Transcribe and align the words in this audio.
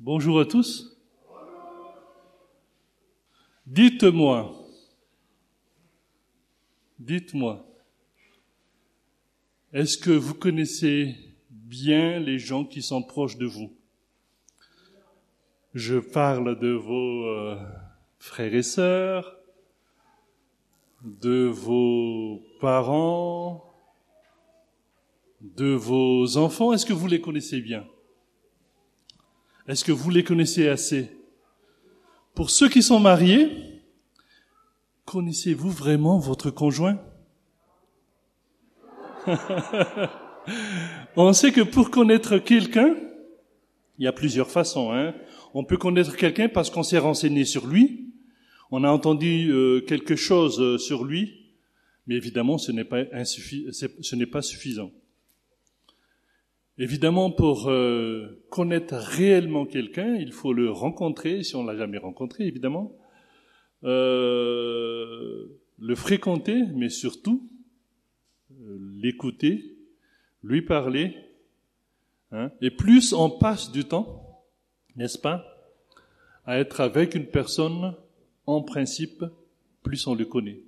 Bonjour 0.00 0.38
à 0.38 0.44
tous. 0.44 0.96
Dites-moi, 3.66 4.54
dites-moi, 7.00 7.66
est-ce 9.72 9.98
que 9.98 10.12
vous 10.12 10.34
connaissez 10.34 11.16
bien 11.50 12.20
les 12.20 12.38
gens 12.38 12.64
qui 12.64 12.80
sont 12.80 13.02
proches 13.02 13.38
de 13.38 13.46
vous? 13.46 13.72
Je 15.74 15.98
parle 15.98 16.56
de 16.60 16.70
vos 16.70 17.24
euh, 17.24 17.56
frères 18.20 18.54
et 18.54 18.62
sœurs, 18.62 19.36
de 21.02 21.46
vos 21.46 22.40
parents, 22.60 23.74
de 25.40 25.72
vos 25.74 26.36
enfants. 26.36 26.72
Est-ce 26.72 26.86
que 26.86 26.92
vous 26.92 27.08
les 27.08 27.20
connaissez 27.20 27.60
bien? 27.60 27.84
Est-ce 29.68 29.84
que 29.84 29.92
vous 29.92 30.08
les 30.08 30.24
connaissez 30.24 30.66
assez? 30.66 31.10
Pour 32.34 32.48
ceux 32.48 32.70
qui 32.70 32.82
sont 32.82 32.98
mariés, 33.00 33.50
connaissez-vous 35.04 35.70
vraiment 35.70 36.18
votre 36.18 36.50
conjoint? 36.50 36.98
On 41.16 41.34
sait 41.34 41.52
que 41.52 41.60
pour 41.60 41.90
connaître 41.90 42.38
quelqu'un, 42.38 42.96
il 43.98 44.06
y 44.06 44.08
a 44.08 44.12
plusieurs 44.12 44.50
façons. 44.50 44.90
Hein. 44.90 45.14
On 45.52 45.64
peut 45.64 45.76
connaître 45.76 46.16
quelqu'un 46.16 46.48
parce 46.48 46.70
qu'on 46.70 46.82
s'est 46.82 46.96
renseigné 46.96 47.44
sur 47.44 47.66
lui, 47.66 48.14
on 48.70 48.84
a 48.84 48.88
entendu 48.90 49.50
euh, 49.50 49.82
quelque 49.82 50.16
chose 50.16 50.58
euh, 50.60 50.78
sur 50.78 51.04
lui, 51.04 51.52
mais 52.06 52.14
évidemment, 52.14 52.56
ce 52.56 52.72
n'est 52.72 52.84
pas, 52.84 53.04
ce 53.24 54.16
n'est 54.16 54.26
pas 54.26 54.40
suffisant. 54.40 54.90
Évidemment, 56.78 57.30
pour 57.32 57.68
euh, 57.68 58.44
connaître 58.50 58.94
réellement 58.94 59.66
quelqu'un, 59.66 60.14
il 60.14 60.32
faut 60.32 60.52
le 60.52 60.70
rencontrer, 60.70 61.42
si 61.42 61.56
on 61.56 61.64
l'a 61.64 61.76
jamais 61.76 61.98
rencontré, 61.98 62.44
évidemment, 62.46 62.96
le 63.82 65.48
fréquenter, 65.94 66.62
mais 66.74 66.88
surtout 66.88 67.48
l'écouter, 68.50 69.76
lui 70.42 70.62
parler. 70.62 71.16
Hein, 72.30 72.50
et 72.60 72.70
plus 72.70 73.12
on 73.12 73.30
passe 73.30 73.72
du 73.72 73.84
temps, 73.84 74.44
n'est-ce 74.96 75.18
pas, 75.18 75.44
à 76.44 76.58
être 76.58 76.80
avec 76.80 77.14
une 77.14 77.26
personne 77.26 77.94
en 78.46 78.62
principe, 78.62 79.24
plus 79.82 80.06
on 80.06 80.14
le 80.14 80.26
connaît. 80.26 80.60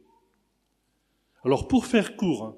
Alors 1.45 1.69
pour 1.69 1.87
faire 1.87 2.17
court, 2.17 2.45
hein, 2.45 2.57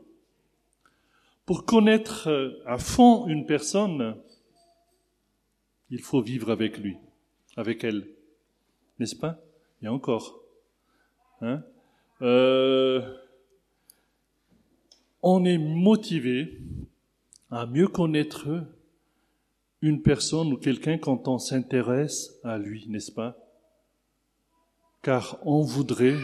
pour 1.47 1.65
connaître 1.65 2.29
euh, 2.29 2.63
à 2.67 2.79
fond 2.79 3.27
une 3.27 3.47
personne, 3.47 4.17
il 5.91 6.01
faut 6.01 6.23
vivre 6.23 6.51
avec 6.51 6.79
lui, 6.79 6.97
avec 7.57 7.85
elle, 7.85 8.07
n'est-ce 8.99 9.17
pas? 9.17 9.39
Et 9.83 9.89
encore. 9.89 10.41
Hein? 11.41 11.63
Euh, 12.23 13.03
on 15.23 15.45
est 15.45 15.59
motivé 15.59 16.59
à 17.51 17.67
mieux 17.67 17.89
connaître 17.89 18.65
une 19.83 20.03
personne 20.03 20.53
ou 20.53 20.57
quelqu'un 20.57 20.97
quand 20.97 21.27
on 21.27 21.39
s'intéresse 21.39 22.39
à 22.45 22.57
lui, 22.57 22.87
n'est-ce 22.89 23.11
pas? 23.11 23.37
Car 25.03 25.39
on 25.45 25.63
voudrait 25.63 26.17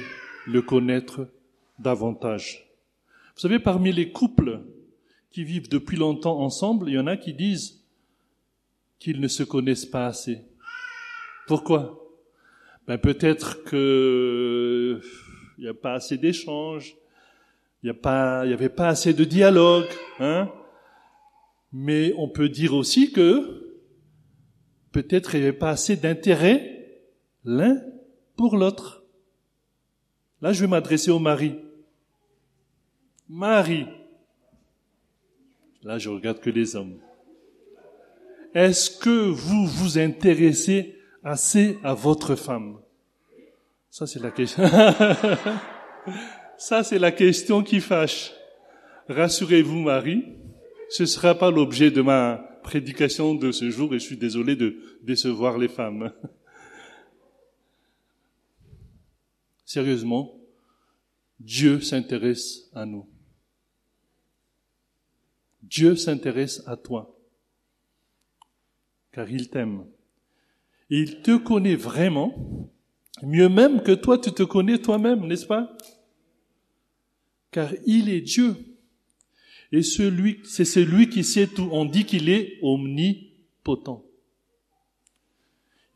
le 0.46 0.62
connaître 0.62 1.28
davantage. 1.80 2.70
Vous 3.34 3.40
savez, 3.40 3.58
parmi 3.58 3.92
les 3.92 4.12
couples 4.12 4.60
qui 5.30 5.44
vivent 5.44 5.68
depuis 5.68 5.96
longtemps 5.96 6.40
ensemble, 6.40 6.88
il 6.88 6.94
y 6.94 6.98
en 6.98 7.06
a 7.06 7.16
qui 7.16 7.34
disent 7.34 7.80
qu'ils 8.98 9.20
ne 9.20 9.28
se 9.28 9.42
connaissent 9.42 9.86
pas 9.86 10.06
assez. 10.06 10.42
Pourquoi? 11.46 12.04
Ben 12.86 12.98
Peut-être 12.98 13.64
qu'il 13.64 15.00
n'y 15.58 15.68
a 15.68 15.74
pas 15.74 15.94
assez 15.94 16.16
d'échanges, 16.16 16.96
il 17.82 17.92
n'y 17.92 18.52
avait 18.52 18.68
pas 18.68 18.88
assez 18.88 19.14
de 19.14 19.24
dialogue, 19.24 19.88
hein 20.18 20.50
mais 21.72 22.14
on 22.16 22.28
peut 22.28 22.48
dire 22.48 22.74
aussi 22.74 23.12
que 23.12 23.78
peut-être 24.92 25.34
il 25.34 25.40
n'y 25.40 25.46
avait 25.48 25.56
pas 25.56 25.70
assez 25.70 25.96
d'intérêt 25.96 27.02
l'un 27.44 27.80
pour 28.36 28.56
l'autre. 28.56 29.04
Là, 30.40 30.52
je 30.52 30.60
vais 30.60 30.66
m'adresser 30.66 31.10
au 31.10 31.18
mari. 31.18 31.58
Marie. 33.28 33.86
Là, 35.82 35.98
je 35.98 36.08
regarde 36.08 36.40
que 36.40 36.50
les 36.50 36.76
hommes. 36.76 36.98
Est-ce 38.54 38.90
que 38.90 39.28
vous 39.28 39.66
vous 39.66 39.98
intéressez 39.98 40.96
assez 41.22 41.78
à 41.84 41.94
votre 41.94 42.34
femme? 42.34 42.78
Ça, 43.90 44.06
c'est 44.06 44.20
la 44.20 44.30
question. 44.30 44.64
Ça, 46.58 46.82
c'est 46.82 46.98
la 46.98 47.12
question 47.12 47.62
qui 47.62 47.80
fâche. 47.80 48.32
Rassurez-vous, 49.08 49.78
Marie, 49.78 50.24
ce 50.88 51.04
ne 51.04 51.06
sera 51.06 51.36
pas 51.36 51.50
l'objet 51.50 51.90
de 51.90 52.02
ma 52.02 52.36
prédication 52.62 53.34
de 53.34 53.52
ce 53.52 53.70
jour 53.70 53.94
et 53.94 53.98
je 53.98 54.04
suis 54.04 54.16
désolé 54.16 54.56
de 54.56 54.76
décevoir 55.02 55.56
les 55.56 55.68
femmes. 55.68 56.12
Sérieusement, 59.64 60.34
Dieu 61.38 61.80
s'intéresse 61.80 62.68
à 62.74 62.84
nous. 62.84 63.06
Dieu 65.62 65.96
s'intéresse 65.96 66.62
à 66.66 66.76
toi, 66.76 67.18
car 69.12 69.30
il 69.30 69.50
t'aime. 69.50 69.86
Il 70.90 71.20
te 71.22 71.36
connaît 71.36 71.76
vraiment, 71.76 72.70
mieux 73.22 73.48
même 73.48 73.82
que 73.82 73.92
toi 73.92 74.18
tu 74.18 74.32
te 74.32 74.42
connais 74.42 74.78
toi-même, 74.78 75.26
n'est-ce 75.26 75.46
pas? 75.46 75.76
Car 77.50 77.72
il 77.86 78.08
est 78.08 78.20
Dieu. 78.20 78.56
Et 79.70 79.82
c'est 79.82 80.64
celui 80.64 81.10
qui 81.10 81.24
sait 81.24 81.46
tout. 81.46 81.68
On 81.72 81.84
dit 81.84 82.06
qu'il 82.06 82.30
est 82.30 82.58
omnipotent. 82.62 84.02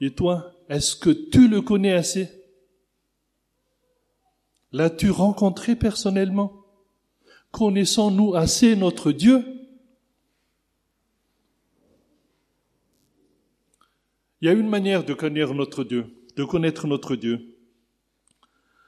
Et 0.00 0.11
toi, 0.11 0.53
est-ce 0.69 0.94
que 0.97 1.11
tu 1.11 1.49
le 1.49 1.62
connais 1.62 1.93
assez? 1.93 2.29
L'as-tu 4.73 5.11
rencontré 5.11 5.77
personnellement? 5.77 6.65
Connaissons-nous 7.50 8.34
assez 8.34 8.77
notre 8.77 9.12
Dieu? 9.12 9.44
Il 14.43 14.47
y 14.47 14.49
a 14.49 14.55
une 14.55 14.69
manière 14.69 15.05
de 15.05 15.15
connaître 15.15 15.55
notre 15.55 15.85
Dieu, 15.85 16.05
de 16.37 16.43
connaître 16.43 16.89
notre 16.89 17.15
Dieu. 17.15 17.55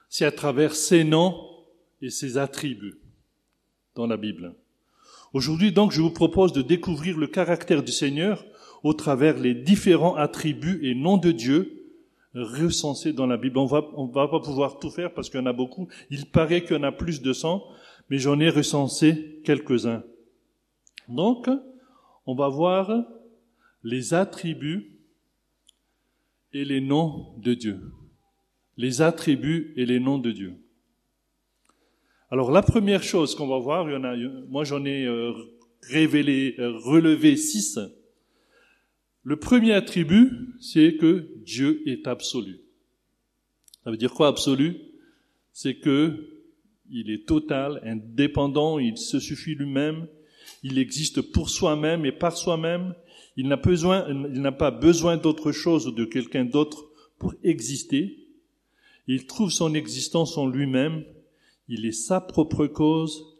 C'est 0.09 0.25
à 0.25 0.31
travers 0.31 0.75
ses 0.75 1.05
noms 1.05 1.49
et 2.01 2.09
ses 2.09 2.37
attributs 2.37 2.95
dans 3.95 4.05
la 4.05 4.17
Bible. 4.17 4.53
Aujourd'hui, 5.31 5.71
donc, 5.71 5.93
je 5.93 6.01
vous 6.01 6.11
propose 6.11 6.51
de 6.51 6.61
découvrir 6.61 7.17
le 7.17 7.27
caractère 7.27 7.83
du 7.83 7.93
Seigneur 7.93 8.45
au 8.83 8.93
travers 8.93 9.37
les 9.39 9.55
différents 9.55 10.15
attributs 10.15 10.81
et 10.83 10.93
noms 10.93 11.17
de 11.17 11.31
Dieu 11.31 11.85
recensés 12.33 13.13
dans 13.13 13.25
la 13.25 13.37
Bible. 13.37 13.57
On 13.57 13.65
va, 13.65 13.85
on 13.95 14.07
va 14.07 14.27
pas 14.27 14.41
pouvoir 14.41 14.77
tout 14.77 14.91
faire 14.91 15.13
parce 15.13 15.29
qu'il 15.29 15.39
y 15.39 15.43
en 15.43 15.45
a 15.45 15.53
beaucoup. 15.53 15.87
Il 16.09 16.25
paraît 16.25 16.65
qu'il 16.65 16.75
y 16.75 16.79
en 16.79 16.83
a 16.83 16.91
plus 16.91 17.21
de 17.21 17.31
100, 17.31 17.63
mais 18.09 18.17
j'en 18.17 18.41
ai 18.41 18.49
recensé 18.49 19.39
quelques-uns. 19.45 20.03
Donc, 21.07 21.47
on 22.25 22.35
va 22.35 22.49
voir 22.49 23.05
les 23.85 24.13
attributs 24.13 24.94
et 26.55 26.63
les 26.63 26.79
noms 26.79 27.33
de 27.37 27.53
Dieu. 27.53 27.81
Les 28.77 29.01
attributs 29.01 29.73
et 29.75 29.85
les 29.85 29.99
noms 29.99 30.17
de 30.17 30.31
Dieu. 30.31 30.53
Alors 32.31 32.49
la 32.49 32.61
première 32.61 33.03
chose 33.03 33.35
qu'on 33.35 33.47
va 33.47 33.59
voir, 33.59 33.89
il 33.89 33.93
y 33.93 33.95
en 33.97 34.05
a, 34.05 34.15
moi 34.47 34.63
j'en 34.63 34.85
ai 34.85 35.05
euh, 35.05 35.33
révélé, 35.89 36.55
euh, 36.59 36.71
relevé 36.77 37.35
six. 37.35 37.77
Le 39.23 39.35
premier 39.35 39.73
attribut, 39.73 40.31
c'est 40.61 40.95
que 40.95 41.29
Dieu 41.43 41.81
est 41.87 42.07
absolu. 42.07 42.61
Ça 43.83 43.91
veut 43.91 43.97
dire 43.97 44.13
quoi 44.13 44.29
absolu? 44.29 44.77
C'est 45.51 45.75
que 45.75 46.29
il 46.89 47.09
est 47.09 47.27
total, 47.27 47.81
indépendant, 47.83 48.79
il 48.79 48.97
se 48.97 49.19
suffit 49.19 49.55
lui-même, 49.55 50.07
il 50.63 50.77
existe 50.77 51.21
pour 51.21 51.49
soi-même 51.49 52.05
et 52.05 52.13
par 52.13 52.37
soi-même. 52.37 52.95
Il 53.37 53.47
n'a 53.47 53.57
besoin, 53.57 54.07
il 54.07 54.41
n'a 54.41 54.51
pas 54.51 54.71
besoin 54.71 55.17
d'autre 55.17 55.51
chose 55.51 55.87
ou 55.87 55.91
de 55.91 56.05
quelqu'un 56.05 56.45
d'autre 56.45 56.85
pour 57.17 57.33
exister. 57.43 58.17
Il 59.07 59.27
trouve 59.27 59.51
son 59.51 59.73
existence 59.73 60.37
en 60.37 60.47
lui-même. 60.47 61.03
Il 61.67 61.85
est 61.85 61.91
sa 61.91 62.21
propre 62.21 62.67
cause 62.67 63.37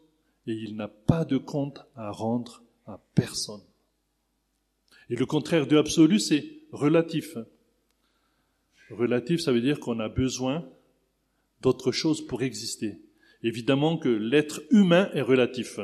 et 0.47 0.53
il 0.53 0.75
n'a 0.75 0.87
pas 0.87 1.25
de 1.25 1.37
compte 1.37 1.85
à 1.95 2.11
rendre 2.11 2.63
à 2.85 3.01
personne. 3.15 3.61
Et 5.09 5.15
le 5.15 5.25
contraire 5.25 5.67
de 5.67 5.77
absolu, 5.77 6.19
c'est 6.19 6.45
relatif. 6.71 7.37
Relatif, 8.89 9.41
ça 9.41 9.51
veut 9.51 9.61
dire 9.61 9.79
qu'on 9.79 9.99
a 9.99 10.09
besoin 10.09 10.67
d'autre 11.61 11.91
chose 11.91 12.25
pour 12.25 12.43
exister. 12.43 12.99
Évidemment 13.43 13.97
que 13.97 14.09
l'être 14.09 14.61
humain 14.71 15.09
est 15.13 15.21
relatif. 15.21 15.79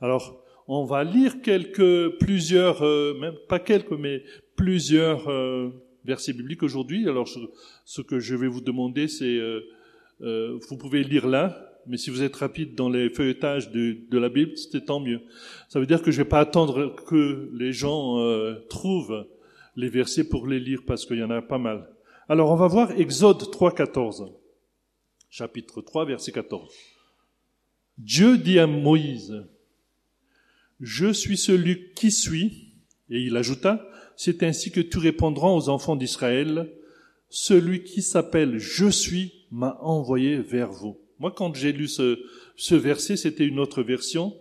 Alors, 0.00 0.44
on 0.68 0.84
va 0.84 1.04
lire 1.04 1.40
quelques, 1.42 2.18
plusieurs, 2.18 2.82
euh, 2.82 3.14
même 3.20 3.36
pas 3.48 3.58
quelques, 3.58 3.92
mais 3.92 4.22
plusieurs 4.56 5.28
euh, 5.28 5.70
versets 6.04 6.32
bibliques 6.32 6.62
aujourd'hui. 6.62 7.08
Alors, 7.08 7.28
ce, 7.84 8.00
que 8.02 8.18
je 8.18 8.34
vais 8.34 8.48
vous 8.48 8.60
demander, 8.60 9.08
c'est, 9.08 9.38
euh, 9.38 10.58
vous 10.68 10.76
pouvez 10.76 11.04
lire 11.04 11.26
là, 11.28 11.72
mais 11.86 11.96
si 11.96 12.10
vous 12.10 12.22
êtes 12.22 12.34
rapide 12.34 12.74
dans 12.74 12.88
les 12.88 13.10
feuilletages 13.10 13.70
de, 13.70 13.98
de 14.10 14.18
la 14.18 14.28
Bible, 14.28 14.56
c'est 14.56 14.86
tant 14.86 14.98
mieux. 14.98 15.20
Ça 15.68 15.78
veut 15.78 15.86
dire 15.86 16.02
que 16.02 16.10
je 16.10 16.18
vais 16.18 16.28
pas 16.28 16.40
attendre 16.40 16.96
que 17.06 17.48
les 17.52 17.72
gens 17.72 18.16
trouvent 18.68 19.26
les 19.76 19.88
versets 19.88 20.24
pour 20.24 20.48
les 20.48 20.58
lire, 20.58 20.82
parce 20.84 21.06
qu'il 21.06 21.18
y 21.18 21.22
en 21.22 21.30
a 21.30 21.42
pas 21.42 21.58
mal. 21.58 21.88
Alors, 22.28 22.50
on 22.50 22.56
va 22.56 22.66
voir 22.66 22.90
Exode 22.98 23.50
3, 23.52 23.72
14. 23.72 24.32
Chapitre 25.30 25.80
3, 25.80 26.06
verset 26.06 26.32
14. 26.32 26.72
Dieu 27.98 28.36
dit 28.36 28.58
à 28.58 28.66
Moïse, 28.66 29.44
je 30.80 31.12
suis 31.12 31.36
celui 31.36 31.92
qui 31.94 32.10
suis, 32.10 32.72
et 33.08 33.20
il 33.20 33.36
ajouta, 33.36 33.88
c'est 34.16 34.42
ainsi 34.42 34.70
que 34.70 34.80
tu 34.80 34.98
répondras 34.98 35.50
aux 35.50 35.68
enfants 35.68 35.96
d'Israël, 35.96 36.72
celui 37.28 37.84
qui 37.84 38.02
s'appelle 38.02 38.58
Je 38.58 38.88
suis 38.88 39.46
m'a 39.50 39.78
envoyé 39.80 40.38
vers 40.38 40.72
vous. 40.72 40.98
Moi, 41.18 41.32
quand 41.34 41.54
j'ai 41.54 41.72
lu 41.72 41.88
ce, 41.88 42.18
ce 42.56 42.74
verset, 42.74 43.16
c'était 43.16 43.46
une 43.46 43.58
autre 43.58 43.82
version, 43.82 44.34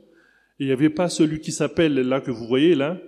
et 0.59 0.63
il 0.63 0.67
n'y 0.67 0.73
avait 0.73 0.89
pas 0.89 1.09
celui 1.09 1.39
qui 1.39 1.51
s'appelle 1.51 1.93
là 1.93 2.21
que 2.21 2.31
vous 2.31 2.47
voyez 2.47 2.75
là, 2.75 2.99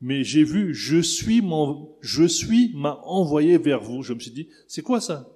mais 0.00 0.24
j'ai 0.24 0.44
vu 0.44 0.74
Je 0.74 1.00
suis 1.00 1.40
mon, 1.40 1.96
Je 2.00 2.24
suis 2.24 2.72
m'a 2.74 3.00
envoyé 3.04 3.58
vers 3.58 3.80
vous. 3.80 4.02
Je 4.02 4.12
me 4.12 4.20
suis 4.20 4.30
dit, 4.30 4.48
c'est 4.68 4.82
quoi 4.82 5.00
ça? 5.00 5.30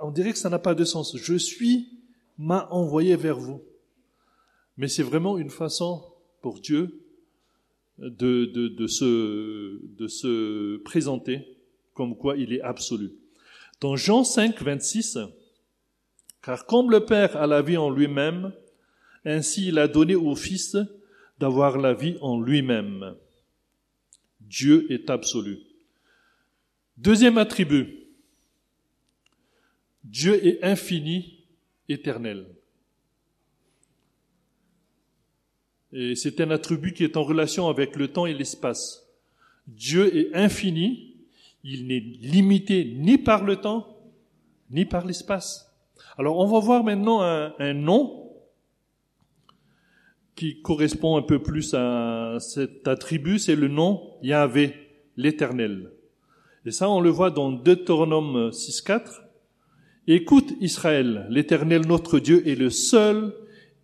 On 0.00 0.10
dirait 0.10 0.32
que 0.32 0.38
ça 0.38 0.50
n'a 0.50 0.58
pas 0.58 0.74
de 0.74 0.84
sens. 0.84 1.16
Je 1.16 1.34
suis 1.34 1.88
m'a 2.36 2.68
envoyé 2.70 3.16
vers 3.16 3.38
vous. 3.38 3.62
Mais 4.76 4.88
c'est 4.88 5.02
vraiment 5.02 5.38
une 5.38 5.50
façon 5.50 6.02
pour 6.40 6.60
Dieu 6.60 7.00
de, 7.98 8.86
se, 8.86 9.80
se 10.08 10.76
présenter 10.78 11.58
comme 11.94 12.16
quoi 12.16 12.36
il 12.36 12.52
est 12.52 12.60
absolu. 12.60 13.10
Dans 13.80 13.96
Jean 13.96 14.24
5, 14.24 14.60
26, 14.62 15.18
car 16.42 16.66
comme 16.66 16.90
le 16.90 17.04
Père 17.04 17.36
a 17.36 17.46
la 17.46 17.62
vie 17.62 17.76
en 17.76 17.90
lui-même, 17.90 18.52
ainsi 19.24 19.68
il 19.68 19.78
a 19.78 19.88
donné 19.88 20.14
au 20.14 20.34
Fils 20.34 20.76
d'avoir 21.38 21.78
la 21.78 21.94
vie 21.94 22.16
en 22.20 22.40
lui-même. 22.40 23.14
Dieu 24.40 24.90
est 24.90 25.10
absolu. 25.10 25.58
Deuxième 26.96 27.38
attribut. 27.38 28.06
Dieu 30.04 30.44
est 30.46 30.64
infini, 30.64 31.44
éternel. 31.88 32.46
Et 36.00 36.14
c'est 36.14 36.40
un 36.40 36.52
attribut 36.52 36.92
qui 36.92 37.02
est 37.02 37.16
en 37.16 37.24
relation 37.24 37.68
avec 37.68 37.96
le 37.96 38.06
temps 38.06 38.24
et 38.24 38.32
l'espace. 38.32 39.04
Dieu 39.66 40.16
est 40.16 40.32
infini, 40.32 41.16
il 41.64 41.88
n'est 41.88 41.98
limité 41.98 42.84
ni 42.84 43.18
par 43.18 43.42
le 43.42 43.56
temps, 43.56 43.98
ni 44.70 44.84
par 44.84 45.04
l'espace. 45.04 45.74
Alors 46.16 46.38
on 46.38 46.46
va 46.46 46.60
voir 46.60 46.84
maintenant 46.84 47.20
un, 47.20 47.74
nom 47.74 48.30
qui 50.36 50.62
correspond 50.62 51.16
un 51.16 51.22
peu 51.22 51.42
plus 51.42 51.74
à 51.74 52.36
cet 52.38 52.86
attribut, 52.86 53.40
c'est 53.40 53.56
le 53.56 53.66
nom 53.66 54.12
Yahvé, 54.22 54.74
l'Éternel. 55.16 55.90
Et 56.64 56.70
ça, 56.70 56.88
on 56.88 57.00
le 57.00 57.10
voit 57.10 57.32
dans 57.32 57.50
Deutéronome 57.50 58.50
6.4. 58.50 59.22
Écoute 60.06 60.52
Israël, 60.60 61.26
l'Éternel 61.28 61.88
notre 61.88 62.20
Dieu 62.20 62.46
est 62.46 62.54
le 62.54 62.70
seul 62.70 63.34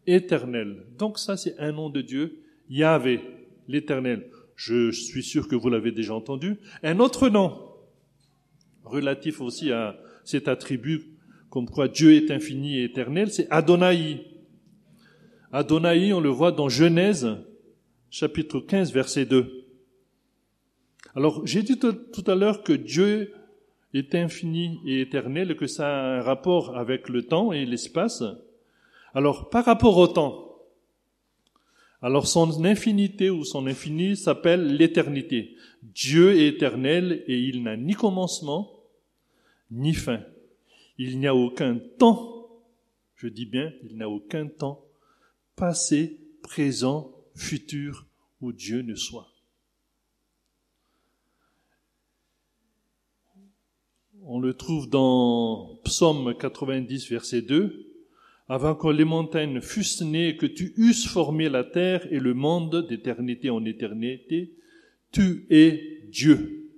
éternel. 0.06 0.84
Donc 0.98 1.18
ça, 1.18 1.36
c'est 1.36 1.58
un 1.58 1.72
nom 1.72 1.90
de 1.90 2.00
Dieu, 2.00 2.42
Yahvé, 2.68 3.20
l'éternel. 3.68 4.28
Je 4.56 4.90
suis 4.90 5.22
sûr 5.22 5.48
que 5.48 5.56
vous 5.56 5.68
l'avez 5.68 5.92
déjà 5.92 6.14
entendu. 6.14 6.56
Un 6.82 7.00
autre 7.00 7.28
nom, 7.28 7.58
relatif 8.84 9.40
aussi 9.40 9.72
à 9.72 9.98
cet 10.24 10.48
attribut, 10.48 11.02
comme 11.50 11.68
quoi 11.68 11.88
Dieu 11.88 12.14
est 12.14 12.30
infini 12.30 12.78
et 12.78 12.84
éternel, 12.84 13.30
c'est 13.30 13.48
Adonai. 13.50 14.26
Adonai, 15.52 16.12
on 16.12 16.20
le 16.20 16.28
voit 16.28 16.52
dans 16.52 16.68
Genèse, 16.68 17.28
chapitre 18.10 18.60
15, 18.60 18.92
verset 18.92 19.26
2. 19.26 19.64
Alors, 21.14 21.46
j'ai 21.46 21.62
dit 21.62 21.78
tout 21.78 22.24
à 22.26 22.34
l'heure 22.34 22.64
que 22.64 22.72
Dieu 22.72 23.32
est 23.92 24.14
infini 24.16 24.80
et 24.84 25.00
éternel, 25.00 25.56
que 25.56 25.68
ça 25.68 25.88
a 25.88 26.18
un 26.18 26.22
rapport 26.22 26.76
avec 26.76 27.08
le 27.08 27.22
temps 27.22 27.52
et 27.52 27.64
l'espace. 27.64 28.24
Alors, 29.14 29.48
par 29.48 29.64
rapport 29.64 29.96
au 29.96 30.08
temps, 30.08 30.44
alors 32.02 32.26
son 32.26 32.64
infinité 32.64 33.30
ou 33.30 33.44
son 33.44 33.66
infini 33.66 34.16
s'appelle 34.16 34.76
l'éternité. 34.76 35.54
Dieu 35.82 36.36
est 36.36 36.48
éternel 36.48 37.24
et 37.28 37.38
il 37.38 37.62
n'a 37.62 37.76
ni 37.76 37.94
commencement 37.94 38.82
ni 39.70 39.94
fin. 39.94 40.20
Il 40.98 41.18
n'y 41.18 41.28
a 41.28 41.34
aucun 41.34 41.78
temps, 41.98 42.48
je 43.14 43.28
dis 43.28 43.46
bien, 43.46 43.72
il 43.84 43.96
n'a 43.96 44.08
aucun 44.08 44.48
temps, 44.48 44.84
passé, 45.56 46.20
présent, 46.42 47.14
futur, 47.34 48.06
où 48.40 48.52
Dieu 48.52 48.82
ne 48.82 48.96
soit. 48.96 49.28
On 54.24 54.40
le 54.40 54.54
trouve 54.54 54.90
dans 54.90 55.78
Psaume 55.84 56.36
90, 56.36 57.08
verset 57.08 57.42
2 57.42 57.93
avant 58.48 58.74
que 58.74 58.88
les 58.88 59.04
montagnes 59.04 59.60
fussent 59.60 60.02
nées, 60.02 60.36
que 60.36 60.46
tu 60.46 60.74
eusses 60.76 61.06
formé 61.06 61.48
la 61.48 61.64
terre 61.64 62.06
et 62.12 62.20
le 62.20 62.34
monde 62.34 62.86
d'éternité 62.86 63.50
en 63.50 63.64
éternité, 63.64 64.52
tu 65.12 65.46
es 65.48 66.02
Dieu. 66.08 66.70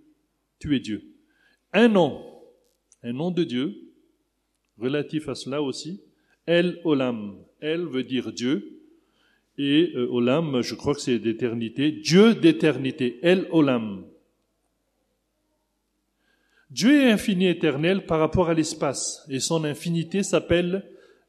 Tu 0.58 0.76
es 0.76 0.80
Dieu. 0.80 1.02
Un 1.72 1.88
nom, 1.88 2.24
un 3.02 3.12
nom 3.12 3.30
de 3.30 3.44
Dieu, 3.44 3.74
relatif 4.78 5.28
à 5.28 5.34
cela 5.34 5.60
aussi, 5.60 6.00
El 6.46 6.80
Olam. 6.84 7.36
El 7.60 7.86
veut 7.86 8.04
dire 8.04 8.32
Dieu, 8.32 8.80
et 9.58 9.92
euh, 9.96 10.06
Olam, 10.10 10.62
je 10.62 10.74
crois 10.74 10.94
que 10.94 11.00
c'est 11.00 11.18
d'éternité, 11.18 11.90
Dieu 11.90 12.34
d'éternité, 12.34 13.18
El 13.22 13.48
Olam. 13.50 14.04
Dieu 16.70 17.00
est 17.00 17.10
infini 17.10 17.46
éternel 17.46 18.06
par 18.06 18.20
rapport 18.20 18.48
à 18.48 18.54
l'espace, 18.54 19.26
et 19.30 19.40
son 19.40 19.64
infinité 19.64 20.22
s'appelle 20.22 20.84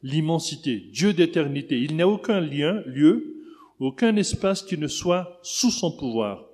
l'immensité, 0.07 0.79
Dieu 0.91 1.13
d'éternité. 1.13 1.81
Il 1.81 1.95
n'y 1.95 2.01
a 2.01 2.07
aucun 2.07 2.39
lien, 2.39 2.81
lieu, 2.85 3.35
aucun 3.79 4.15
espace 4.15 4.63
qui 4.63 4.77
ne 4.77 4.87
soit 4.87 5.39
sous 5.43 5.71
son 5.71 5.91
pouvoir. 5.91 6.45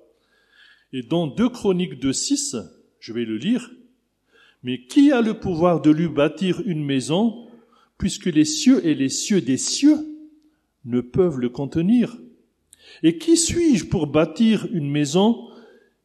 Et 0.92 1.02
dans 1.02 1.26
2 1.26 1.48
Chroniques 1.48 2.00
de 2.00 2.12
6, 2.12 2.56
je 2.98 3.12
vais 3.12 3.24
le 3.24 3.36
lire, 3.36 3.70
mais 4.62 4.82
qui 4.86 5.12
a 5.12 5.20
le 5.20 5.34
pouvoir 5.34 5.80
de 5.80 5.90
lui 5.90 6.08
bâtir 6.08 6.62
une 6.66 6.84
maison, 6.84 7.48
puisque 7.96 8.26
les 8.26 8.44
cieux 8.44 8.84
et 8.86 8.94
les 8.94 9.08
cieux 9.08 9.40
des 9.40 9.56
cieux 9.56 9.98
ne 10.84 11.00
peuvent 11.00 11.38
le 11.38 11.48
contenir? 11.48 12.16
Et 13.02 13.18
qui 13.18 13.36
suis-je 13.36 13.86
pour 13.86 14.06
bâtir 14.06 14.66
une 14.72 14.90
maison, 14.90 15.48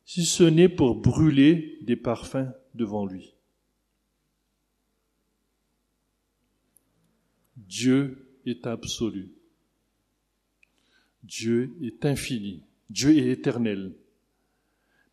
si 0.05 0.23
ce 0.23 0.43
n'est 0.43 0.69
pour 0.69 0.95
brûler 0.95 1.77
des 1.81 1.95
parfums 1.95 2.51
devant 2.75 3.05
lui? 3.05 3.33
Dieu 7.67 8.25
est 8.45 8.65
absolu. 8.65 9.29
Dieu 11.23 11.71
est 11.81 12.05
infini. 12.05 12.63
Dieu 12.89 13.17
est 13.17 13.29
éternel. 13.29 13.93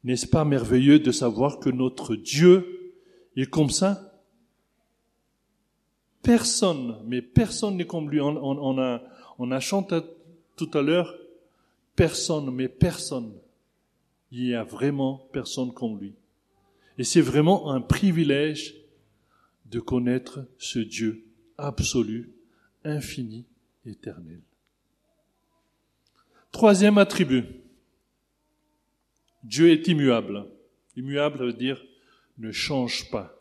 N'est-ce 0.04 0.26
pas 0.26 0.44
merveilleux 0.44 0.98
de 0.98 1.10
savoir 1.10 1.58
que 1.58 1.68
notre 1.70 2.14
Dieu 2.14 2.92
est 3.36 3.50
comme 3.50 3.70
ça? 3.70 4.22
Personne, 6.22 6.98
mais 7.06 7.22
personne 7.22 7.76
n'est 7.76 7.86
comme 7.86 8.10
lui. 8.10 8.20
On, 8.20 8.78
a, 8.78 9.02
a 9.38 9.60
chanté 9.60 10.00
tout 10.56 10.70
à 10.74 10.82
l'heure, 10.82 11.14
personne, 11.94 12.50
mais 12.50 12.68
personne. 12.68 13.32
Il 14.30 14.46
y 14.46 14.54
a 14.54 14.64
vraiment 14.64 15.28
personne 15.32 15.72
comme 15.72 15.98
lui. 15.98 16.14
Et 16.98 17.04
c'est 17.04 17.20
vraiment 17.20 17.70
un 17.70 17.80
privilège 17.80 18.74
de 19.66 19.80
connaître 19.80 20.46
ce 20.58 20.78
Dieu 20.78 21.24
absolu 21.58 22.35
infini, 22.86 23.44
éternel. 23.84 24.40
Troisième 26.52 26.98
attribut. 26.98 27.44
Dieu 29.44 29.70
est 29.70 29.86
immuable. 29.88 30.46
Immuable 30.96 31.44
veut 31.46 31.52
dire 31.52 31.84
ne 32.38 32.52
change 32.52 33.10
pas. 33.10 33.38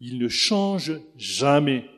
Il 0.00 0.18
ne 0.18 0.28
change 0.28 1.00
jamais. 1.16 1.88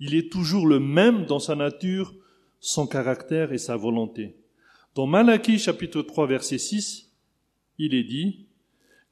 Il 0.00 0.14
est 0.14 0.30
toujours 0.30 0.66
le 0.66 0.80
même 0.80 1.24
dans 1.26 1.38
sa 1.38 1.54
nature, 1.54 2.14
son 2.60 2.86
caractère 2.86 3.52
et 3.52 3.58
sa 3.58 3.76
volonté. 3.76 4.36
Dans 4.94 5.06
Malachie 5.06 5.58
chapitre 5.58 6.02
3 6.02 6.26
verset 6.26 6.58
6, 6.58 7.10
il 7.78 7.94
est 7.94 8.04
dit, 8.04 8.46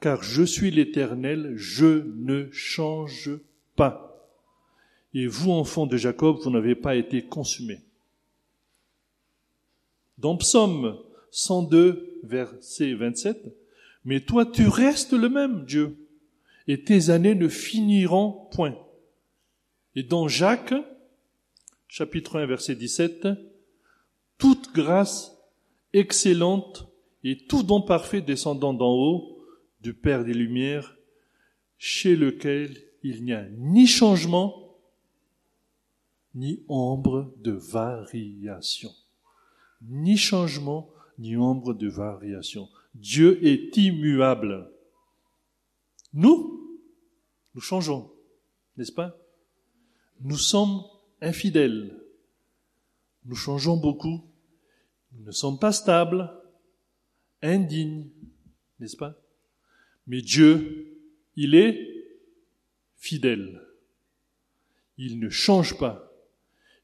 car 0.00 0.22
je 0.22 0.42
suis 0.42 0.70
l'Éternel, 0.70 1.54
je 1.56 2.04
ne 2.16 2.50
change 2.50 3.30
pas. 3.76 4.11
Et 5.14 5.26
vous, 5.26 5.50
enfants 5.50 5.86
de 5.86 5.96
Jacob, 5.96 6.38
vous 6.42 6.50
n'avez 6.50 6.74
pas 6.74 6.96
été 6.96 7.22
consumés. 7.22 7.80
Dans 10.18 10.36
Psaume 10.36 10.98
102, 11.30 12.20
verset 12.22 12.94
27, 12.94 13.54
Mais 14.04 14.20
toi 14.20 14.46
tu 14.46 14.68
restes 14.68 15.12
le 15.12 15.28
même, 15.28 15.64
Dieu, 15.64 15.96
et 16.68 16.84
tes 16.84 17.10
années 17.10 17.34
ne 17.34 17.48
finiront 17.48 18.48
point. 18.52 18.76
Et 19.94 20.02
dans 20.02 20.28
Jacques, 20.28 20.74
chapitre 21.88 22.38
1, 22.38 22.46
verset 22.46 22.76
17, 22.76 23.28
Toute 24.38 24.72
grâce 24.72 25.36
excellente 25.92 26.88
et 27.24 27.36
tout 27.36 27.62
don 27.62 27.82
parfait 27.82 28.20
descendant 28.20 28.74
d'en 28.74 28.92
haut, 28.92 29.44
du 29.80 29.94
Père 29.94 30.24
des 30.24 30.34
Lumières, 30.34 30.96
chez 31.78 32.16
lequel 32.16 32.76
il 33.02 33.24
n'y 33.24 33.32
a 33.32 33.44
ni 33.58 33.86
changement, 33.86 34.61
ni 36.34 36.62
ombre 36.68 37.34
de 37.38 37.52
variation. 37.52 38.92
Ni 39.82 40.16
changement, 40.16 40.90
ni 41.18 41.36
ombre 41.36 41.74
de 41.74 41.88
variation. 41.88 42.68
Dieu 42.94 43.44
est 43.46 43.76
immuable. 43.76 44.70
Nous, 46.12 46.78
nous 47.54 47.60
changeons, 47.60 48.12
n'est-ce 48.76 48.92
pas? 48.92 49.16
Nous 50.20 50.36
sommes 50.36 50.82
infidèles. 51.20 51.98
Nous 53.24 53.34
changeons 53.34 53.76
beaucoup. 53.76 54.24
Nous 55.12 55.24
ne 55.24 55.30
sommes 55.30 55.58
pas 55.58 55.72
stables, 55.72 56.32
indignes, 57.42 58.08
n'est-ce 58.80 58.96
pas? 58.96 59.14
Mais 60.06 60.22
Dieu, 60.22 60.98
il 61.36 61.54
est 61.54 61.78
fidèle. 62.96 63.62
Il 64.96 65.18
ne 65.18 65.28
change 65.28 65.78
pas 65.78 66.11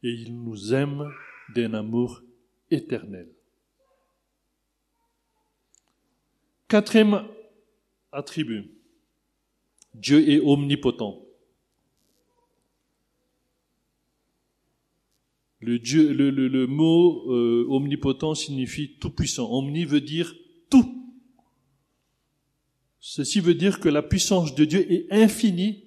et 0.02 0.11
il 0.11 0.43
nous 0.43 0.75
aime 0.75 1.11
d'un 1.55 1.75
amour 1.75 2.23
éternel. 2.71 3.28
Quatrième 6.69 7.26
attribut. 8.12 8.71
Dieu 9.95 10.28
est 10.28 10.40
omnipotent. 10.40 11.25
Le, 15.61 15.78
Dieu, 15.78 16.12
le, 16.12 16.31
le, 16.31 16.67
mot 16.67 17.33
euh, 17.33 17.67
omnipotent 17.69 18.35
signifie 18.35 18.97
tout 19.00 19.11
puissant. 19.11 19.50
Omni 19.50 19.85
veut 19.85 20.00
dire 20.00 20.33
tout. 20.71 20.95
Ceci 23.00 23.40
veut 23.40 23.55
dire 23.55 23.81
que 23.81 23.88
la 23.88 24.02
puissance 24.02 24.55
de 24.55 24.64
Dieu 24.64 24.93
est 24.93 25.11
infinie 25.11 25.85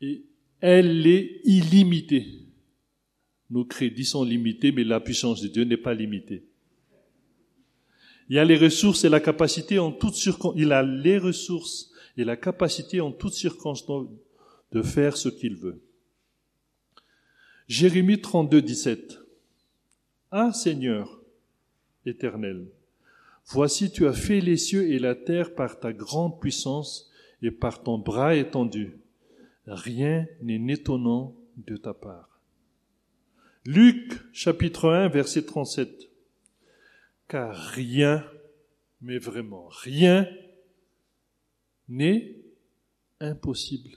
et 0.00 0.26
elle 0.60 1.06
est 1.06 1.40
illimitée. 1.44 2.47
Nos 3.50 3.64
crédits 3.64 4.04
sont 4.04 4.24
limités, 4.24 4.72
mais 4.72 4.84
la 4.84 5.00
puissance 5.00 5.40
de 5.40 5.48
Dieu 5.48 5.64
n'est 5.64 5.76
pas 5.76 5.94
limitée. 5.94 6.44
Il 8.28 8.38
a 8.38 8.44
les 8.44 8.56
ressources 8.56 9.04
et 9.04 9.08
la 9.08 9.20
capacité 9.20 9.78
en 9.78 9.90
toutes 9.90 10.14
circonstances. 10.14 10.60
Il 10.60 10.72
a 10.72 10.82
les 10.82 11.18
ressources 11.18 11.90
et 12.16 12.24
la 12.24 12.36
capacité 12.36 13.00
en 13.00 13.10
toutes 13.10 13.32
circonstances 13.32 14.08
de 14.72 14.82
faire 14.82 15.16
ce 15.16 15.30
qu'il 15.30 15.56
veut. 15.56 15.80
Jérémie 17.68 18.20
32, 18.20 18.60
17. 18.60 19.18
Ah 20.30 20.52
Seigneur 20.52 21.22
éternel, 22.04 22.66
voici 23.46 23.90
tu 23.90 24.06
as 24.06 24.12
fait 24.12 24.40
les 24.40 24.56
cieux 24.56 24.90
et 24.90 24.98
la 24.98 25.14
terre 25.14 25.54
par 25.54 25.78
ta 25.78 25.92
grande 25.92 26.40
puissance 26.40 27.10
et 27.42 27.50
par 27.50 27.82
ton 27.82 27.98
bras 27.98 28.34
étendu. 28.34 28.98
Rien 29.66 30.26
n'est 30.42 30.72
étonnant 30.72 31.34
de 31.56 31.76
ta 31.76 31.94
part. 31.94 32.27
Luc 33.70 34.18
chapitre 34.32 34.88
1 34.88 35.08
verset 35.08 35.42
37. 35.42 36.08
Car 37.28 37.54
rien, 37.54 38.24
mais 39.02 39.18
vraiment 39.18 39.68
rien, 39.68 40.26
n'est 41.86 42.34
impossible 43.20 43.90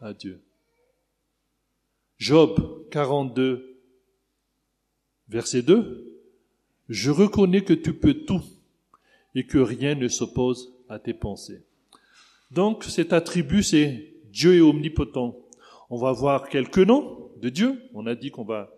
à 0.00 0.14
Dieu. 0.14 0.40
Job 2.18 2.86
42, 2.92 3.80
verset 5.28 5.62
2. 5.62 6.22
Je 6.88 7.10
reconnais 7.10 7.64
que 7.64 7.74
tu 7.74 7.92
peux 7.92 8.14
tout 8.14 8.44
et 9.34 9.44
que 9.44 9.58
rien 9.58 9.96
ne 9.96 10.06
s'oppose 10.06 10.72
à 10.88 11.00
tes 11.00 11.14
pensées. 11.14 11.64
Donc 12.52 12.84
cet 12.84 13.12
attribut, 13.12 13.64
c'est 13.64 14.14
Dieu 14.26 14.54
est 14.54 14.60
omnipotent. 14.60 15.36
On 15.88 15.96
va 15.96 16.12
voir 16.12 16.48
quelques 16.48 16.78
noms 16.78 17.32
de 17.38 17.48
Dieu. 17.48 17.82
On 17.92 18.06
a 18.06 18.14
dit 18.14 18.30
qu'on 18.30 18.44
va, 18.44 18.70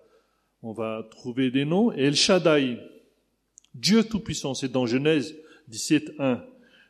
on 0.63 0.73
va 0.73 1.07
trouver 1.11 1.51
des 1.51 1.65
noms. 1.65 1.93
El 1.93 2.15
Shaddai, 2.15 2.79
Dieu 3.75 4.05
Tout-Puissant, 4.05 4.55
c'est 4.55 4.71
dans 4.71 4.87
Genèse 4.87 5.37
17, 5.69 6.15
1. 6.19 6.45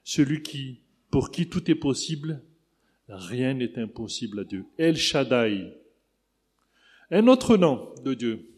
Celui 0.05 0.43
qui, 0.43 0.81
pour 1.11 1.31
qui 1.31 1.49
tout 1.49 1.71
est 1.71 1.77
possible, 1.77 2.43
rien 3.09 3.55
n'est 3.55 3.79
impossible 3.79 4.41
à 4.41 4.45
Dieu. 4.45 4.67
El 4.79 4.97
Shaddai. 4.97 5.73
Un 7.11 7.27
autre 7.29 7.57
nom 7.57 7.95
de 8.05 8.15
Dieu. 8.15 8.49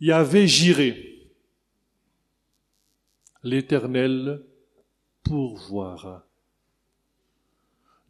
Yahvé 0.00 0.48
Jiré. 0.48 1.28
L'éternel 3.42 4.42
pourvoira. 5.22 6.26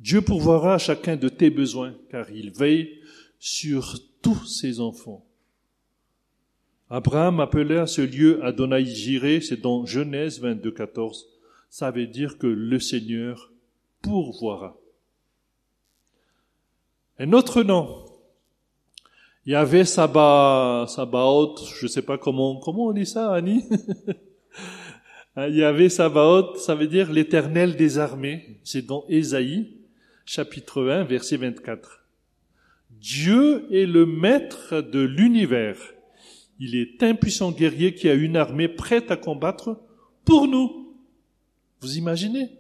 Dieu 0.01 0.21
pourvoira 0.21 0.79
chacun 0.79 1.17
de 1.17 1.29
tes 1.29 1.51
besoins, 1.51 1.95
car 2.11 2.31
il 2.31 2.51
veille 2.51 3.01
sur 3.39 3.99
tous 4.21 4.47
ses 4.47 4.81
enfants. 4.81 5.27
Abraham 6.95 7.41
appelait 7.41 7.79
à 7.79 7.87
ce 7.87 8.03
lieu 8.03 8.45
Adonai 8.45 8.85
Jiré, 8.85 9.41
c'est 9.41 9.63
dans 9.63 9.87
Genèse 9.87 10.43
22, 10.43 10.71
14. 10.73 11.27
Ça 11.71 11.91
veut 11.91 12.07
dire 12.07 12.37
que 12.37 12.47
le 12.47 12.79
Seigneur 12.79 13.51
pourvoira. 14.03 14.77
Un 17.19 17.33
autre 17.33 17.63
nom, 17.63 18.05
il 19.47 19.53
y 19.53 19.55
avait 19.55 19.87
Sabaoth, 19.87 20.87
je 21.79 21.87
ne 21.87 21.89
sais 21.89 22.03
pas 22.03 22.19
comment, 22.19 22.57
comment 22.57 22.89
on 22.89 22.93
dit 22.93 23.07
ça, 23.07 23.33
Annie? 23.33 23.65
Il 25.39 25.57
y 25.57 25.65
avait 25.65 25.89
Sabaoth, 25.89 26.59
ça 26.59 26.75
veut 26.75 26.89
dire 26.89 27.11
l'éternel 27.11 27.75
des 27.75 27.97
armées. 27.97 28.61
C'est 28.65 28.85
dans 28.85 29.07
Ésaïe 29.09 29.79
chapitre 30.27 30.87
1, 30.87 31.05
verset 31.05 31.39
24. 31.39 32.05
Dieu 32.91 33.65
est 33.73 33.87
le 33.87 34.05
maître 34.05 34.83
de 34.83 35.01
l'univers. 35.01 35.79
Il 36.65 36.77
est 36.77 37.03
un 37.03 37.17
puissant 37.17 37.51
guerrier 37.51 37.93
qui 37.93 38.09
a 38.09 38.15
une 38.15 38.37
armée 38.37 38.69
prête 38.69 39.11
à 39.11 39.17
combattre 39.17 39.81
pour 40.25 40.47
nous. 40.47 40.95
Vous 41.81 41.99
imaginez? 41.99 42.51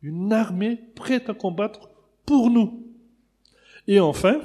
Une 0.00 0.32
armée 0.32 0.78
prête 0.94 1.28
à 1.28 1.34
combattre 1.34 1.90
pour 2.24 2.48
nous. 2.48 2.82
Et 3.86 4.00
enfin, 4.00 4.40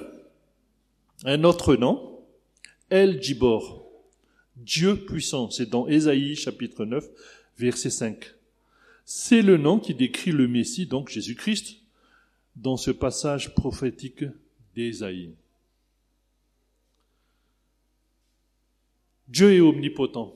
un 1.24 1.46
autre 1.46 1.78
nom, 1.78 2.20
El 2.90 3.24
Jibor, 3.24 3.90
Dieu 4.58 4.98
puissant. 4.98 5.50
C'est 5.50 5.70
dans 5.70 5.88
Ésaïe 5.88 6.36
chapitre 6.36 6.84
9, 6.84 7.08
verset 7.58 7.90
5. 7.90 8.34
C'est 9.06 9.42
le 9.42 9.56
nom 9.56 9.80
qui 9.80 9.94
décrit 9.94 10.32
le 10.32 10.50
Messie, 10.50 10.88
donc 10.88 11.08
Jésus-Christ, 11.08 11.78
dans 12.58 12.76
ce 12.76 12.92
passage 12.92 13.56
prophétique 13.56 14.26
d'Ésaïe. 14.76 15.32
Dieu 19.30 19.54
est 19.54 19.62
omnipotent. 19.62 20.36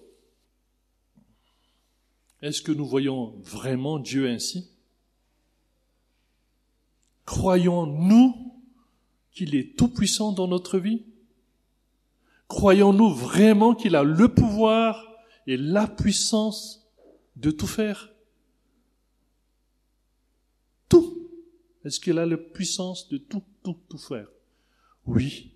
Est-ce 2.41 2.61
que 2.61 2.71
nous 2.71 2.85
voyons 2.85 3.37
vraiment 3.41 3.99
Dieu 3.99 4.29
ainsi? 4.29 4.71
Croyons-nous 7.25 8.53
qu'il 9.31 9.55
est 9.55 9.77
tout-puissant 9.77 10.31
dans 10.31 10.47
notre 10.47 10.79
vie? 10.79 11.03
Croyons-nous 12.47 13.09
vraiment 13.09 13.75
qu'il 13.75 13.95
a 13.95 14.03
le 14.03 14.27
pouvoir 14.27 15.05
et 15.47 15.57
la 15.57 15.87
puissance 15.87 16.87
de 17.35 17.51
tout 17.51 17.67
faire? 17.67 18.13
Est-ce 21.85 21.99
qu'il 21.99 22.17
a 22.17 22.25
la 22.25 22.37
puissance 22.37 23.09
de 23.09 23.17
tout, 23.17 23.43
tout, 23.61 23.77
tout 23.89 23.97
faire? 23.97 24.27
Oui, 25.05 25.53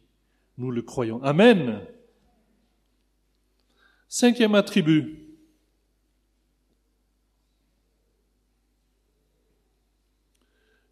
nous 0.58 0.72
le 0.72 0.82
croyons. 0.82 1.24
Amen. 1.24 1.82
Cinquième 4.10 4.56
attribut. 4.56 5.24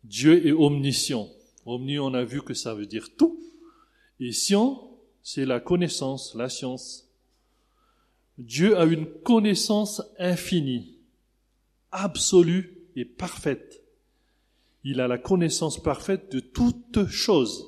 Dieu 0.03 0.45
est 0.45 0.51
omniscient. 0.51 1.29
Omni, 1.65 1.97
on 1.97 2.13
a 2.13 2.23
vu 2.23 2.41
que 2.41 2.53
ça 2.53 2.73
veut 2.73 2.85
dire 2.85 3.15
tout. 3.15 3.41
Et 4.19 4.31
science, 4.31 4.79
c'est 5.23 5.45
la 5.45 5.59
connaissance, 5.59 6.35
la 6.35 6.49
science. 6.49 7.09
Dieu 8.37 8.77
a 8.77 8.85
une 8.85 9.05
connaissance 9.05 10.01
infinie, 10.19 10.99
absolue 11.91 12.77
et 12.95 13.05
parfaite 13.05 13.85
il 14.85 15.01
a 15.01 15.07
la 15.07 15.17
connaissance 15.17 15.81
parfaite 15.81 16.31
de 16.31 16.39
toutes 16.39 17.07
choses. 17.07 17.65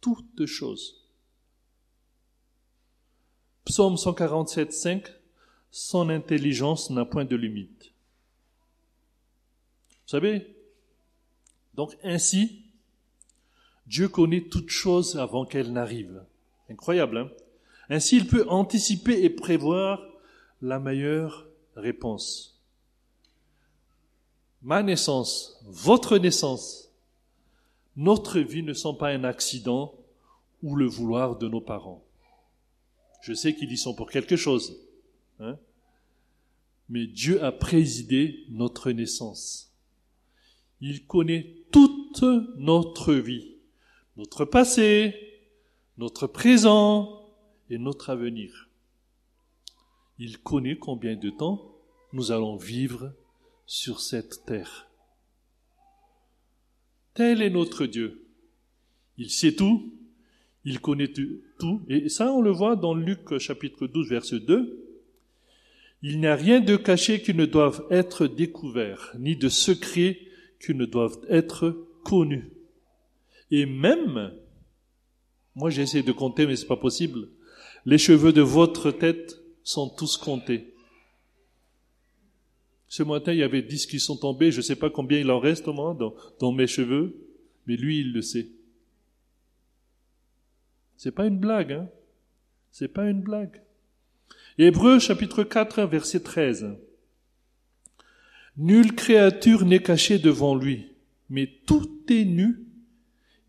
Toutes 0.00 0.44
choses. 0.44 1.03
Psaume 3.64 3.96
147, 3.96 4.72
5, 4.72 5.12
son 5.70 6.10
intelligence 6.10 6.90
n'a 6.90 7.04
point 7.04 7.24
de 7.24 7.34
limite. 7.34 7.92
Vous 9.90 10.10
savez, 10.10 10.54
donc 11.72 11.96
ainsi, 12.02 12.62
Dieu 13.86 14.08
connaît 14.08 14.42
toutes 14.42 14.70
choses 14.70 15.18
avant 15.18 15.46
qu'elles 15.46 15.72
n'arrivent. 15.72 16.24
Incroyable, 16.70 17.18
hein? 17.18 17.30
Ainsi, 17.88 18.16
il 18.16 18.26
peut 18.26 18.46
anticiper 18.48 19.24
et 19.24 19.30
prévoir 19.30 20.02
la 20.62 20.78
meilleure 20.78 21.46
réponse. 21.74 22.62
Ma 24.62 24.82
naissance, 24.82 25.58
votre 25.64 26.18
naissance, 26.18 26.90
notre 27.96 28.40
vie 28.40 28.62
ne 28.62 28.72
sont 28.72 28.94
pas 28.94 29.08
un 29.08 29.24
accident 29.24 29.94
ou 30.62 30.76
le 30.76 30.86
vouloir 30.86 31.36
de 31.36 31.48
nos 31.48 31.60
parents. 31.60 32.03
Je 33.24 33.32
sais 33.32 33.54
qu'ils 33.54 33.72
y 33.72 33.78
sont 33.78 33.94
pour 33.94 34.10
quelque 34.10 34.36
chose. 34.36 34.78
Hein 35.40 35.58
Mais 36.90 37.06
Dieu 37.06 37.42
a 37.42 37.52
présidé 37.52 38.44
notre 38.50 38.90
naissance. 38.90 39.72
Il 40.82 41.06
connaît 41.06 41.64
toute 41.72 42.22
notre 42.58 43.14
vie, 43.14 43.56
notre 44.18 44.44
passé, 44.44 45.14
notre 45.96 46.26
présent 46.26 47.34
et 47.70 47.78
notre 47.78 48.10
avenir. 48.10 48.68
Il 50.18 50.42
connaît 50.42 50.76
combien 50.76 51.16
de 51.16 51.30
temps 51.30 51.78
nous 52.12 52.30
allons 52.30 52.58
vivre 52.58 53.14
sur 53.64 54.00
cette 54.00 54.44
terre. 54.44 54.90
Tel 57.14 57.40
est 57.40 57.48
notre 57.48 57.86
Dieu. 57.86 58.28
Il 59.16 59.30
sait 59.30 59.54
tout, 59.54 59.94
il 60.66 60.78
connaît 60.80 61.10
tout, 61.58 61.82
et 61.88 62.08
ça 62.08 62.32
on 62.32 62.40
le 62.40 62.50
voit 62.50 62.76
dans 62.76 62.94
Luc 62.94 63.38
chapitre 63.38 63.86
12 63.86 64.08
verset 64.08 64.40
2. 64.40 64.80
Il 66.02 66.20
n'y 66.20 66.26
a 66.26 66.36
rien 66.36 66.60
de 66.60 66.76
caché 66.76 67.22
qui 67.22 67.32
ne 67.34 67.46
doive 67.46 67.84
être 67.90 68.26
découvert, 68.26 69.14
ni 69.18 69.36
de 69.36 69.48
secret 69.48 70.18
qui 70.60 70.74
ne 70.74 70.84
doivent 70.84 71.18
être 71.28 71.86
connus. 72.04 72.50
Et 73.50 73.66
même, 73.66 74.32
moi 75.54 75.70
j'essaie 75.70 76.02
de 76.02 76.12
compter 76.12 76.46
mais 76.46 76.56
c'est 76.56 76.66
pas 76.66 76.76
possible, 76.76 77.28
les 77.86 77.98
cheveux 77.98 78.32
de 78.32 78.42
votre 78.42 78.90
tête 78.90 79.38
sont 79.62 79.88
tous 79.88 80.16
comptés. 80.16 80.74
Ce 82.88 83.02
matin, 83.02 83.32
il 83.32 83.38
y 83.38 83.42
avait 83.42 83.62
dix 83.62 83.86
qui 83.86 83.98
sont 83.98 84.16
tombés. 84.16 84.52
Je 84.52 84.58
ne 84.58 84.62
sais 84.62 84.76
pas 84.76 84.88
combien 84.88 85.18
il 85.18 85.28
en 85.30 85.40
reste, 85.40 85.66
moi, 85.66 85.96
dans, 85.98 86.14
dans 86.38 86.52
mes 86.52 86.68
cheveux. 86.68 87.16
Mais 87.66 87.76
lui, 87.76 87.98
il 87.98 88.12
le 88.12 88.22
sait. 88.22 88.46
C'est 91.04 91.12
pas 91.12 91.26
une 91.26 91.36
blague, 91.36 91.72
hein. 91.72 91.90
C'est 92.70 92.88
pas 92.88 93.10
une 93.10 93.20
blague. 93.20 93.60
Hébreu, 94.56 94.98
chapitre 94.98 95.44
4, 95.44 95.82
verset 95.82 96.20
13. 96.20 96.78
Nulle 98.56 98.94
créature 98.94 99.66
n'est 99.66 99.82
cachée 99.82 100.18
devant 100.18 100.54
lui, 100.54 100.94
mais 101.28 101.46
tout 101.66 102.10
est 102.10 102.24
nu 102.24 102.66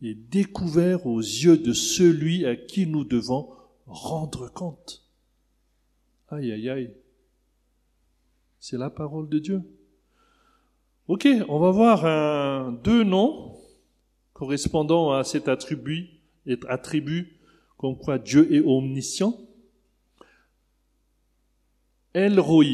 et 0.01 0.15
découvert 0.15 1.05
aux 1.05 1.21
yeux 1.21 1.55
de 1.55 1.71
celui 1.71 2.45
à 2.45 2.57
qui 2.57 2.87
nous 2.87 3.05
devons 3.05 3.49
rendre 3.87 4.51
compte. 4.51 5.09
Aïe, 6.27 6.51
aïe, 6.51 6.69
aïe. 6.69 6.93
C'est 8.59 8.77
la 8.77 8.89
parole 8.89 9.29
de 9.29 9.39
Dieu. 9.39 9.61
Ok, 11.07 11.25
on 11.47 11.59
va 11.59 11.71
voir 11.71 12.73
deux 12.83 13.05
noms 13.05 13.55
correspondant 14.33 15.13
à 15.13 15.23
cet 15.23 15.47
attribut, 15.47 16.09
attribut 16.67 17.34
comme 17.77 17.97
quoi 17.97 18.17
Dieu 18.17 18.53
est 18.53 18.61
omniscient. 18.61 19.39
El 22.13 22.39
Roi, 22.39 22.65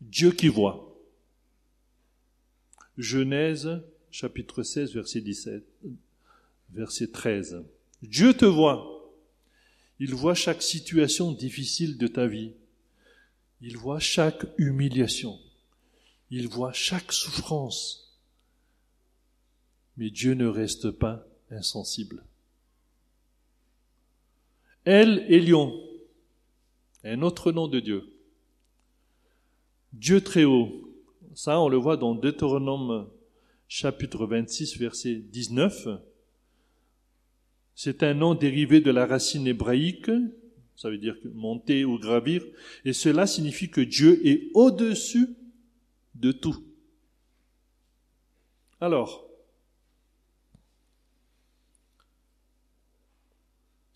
Dieu 0.00 0.32
qui 0.32 0.48
voit. 0.48 0.88
Genèse 2.98 3.82
chapitre 4.10 4.62
16 4.62 4.92
verset 4.92 5.22
17, 5.22 5.64
verset 6.72 7.08
13. 7.08 7.64
Dieu 8.02 8.34
te 8.34 8.44
voit. 8.44 8.88
Il 9.98 10.14
voit 10.14 10.34
chaque 10.34 10.62
situation 10.62 11.32
difficile 11.32 11.96
de 11.96 12.06
ta 12.06 12.26
vie. 12.26 12.52
Il 13.60 13.76
voit 13.76 14.00
chaque 14.00 14.44
humiliation. 14.58 15.38
Il 16.30 16.48
voit 16.48 16.72
chaque 16.72 17.12
souffrance. 17.12 18.18
Mais 19.96 20.10
Dieu 20.10 20.34
ne 20.34 20.46
reste 20.46 20.90
pas 20.90 21.26
insensible. 21.50 22.24
Elle 24.84 25.24
est 25.28 25.40
lion, 25.40 25.80
un 27.04 27.22
autre 27.22 27.52
nom 27.52 27.68
de 27.68 27.80
Dieu. 27.80 28.04
Dieu 29.92 30.20
très 30.20 30.44
haut. 30.44 30.88
Ça, 31.34 31.60
on 31.60 31.68
le 31.68 31.76
voit 31.76 31.96
dans 31.96 32.14
Deutéronome 32.14 33.08
chapitre 33.68 34.26
26, 34.26 34.78
verset 34.78 35.14
19. 35.14 35.88
C'est 37.74 38.02
un 38.02 38.14
nom 38.14 38.34
dérivé 38.34 38.80
de 38.80 38.90
la 38.90 39.06
racine 39.06 39.46
hébraïque 39.46 40.10
ça 40.82 40.90
veut 40.90 40.98
dire 40.98 41.16
monter 41.34 41.84
ou 41.84 41.96
gravir, 41.98 42.44
et 42.84 42.92
cela 42.92 43.26
signifie 43.26 43.70
que 43.70 43.80
Dieu 43.80 44.20
est 44.26 44.50
au-dessus 44.54 45.36
de 46.16 46.32
tout. 46.32 46.64
Alors, 48.80 49.28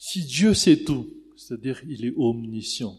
si 0.06 0.24
Dieu 0.24 0.54
sait 0.54 0.84
tout, 0.84 1.12
c'est-à-dire 1.36 1.82
il 1.84 2.04
est 2.04 2.14
omniscient, 2.16 2.96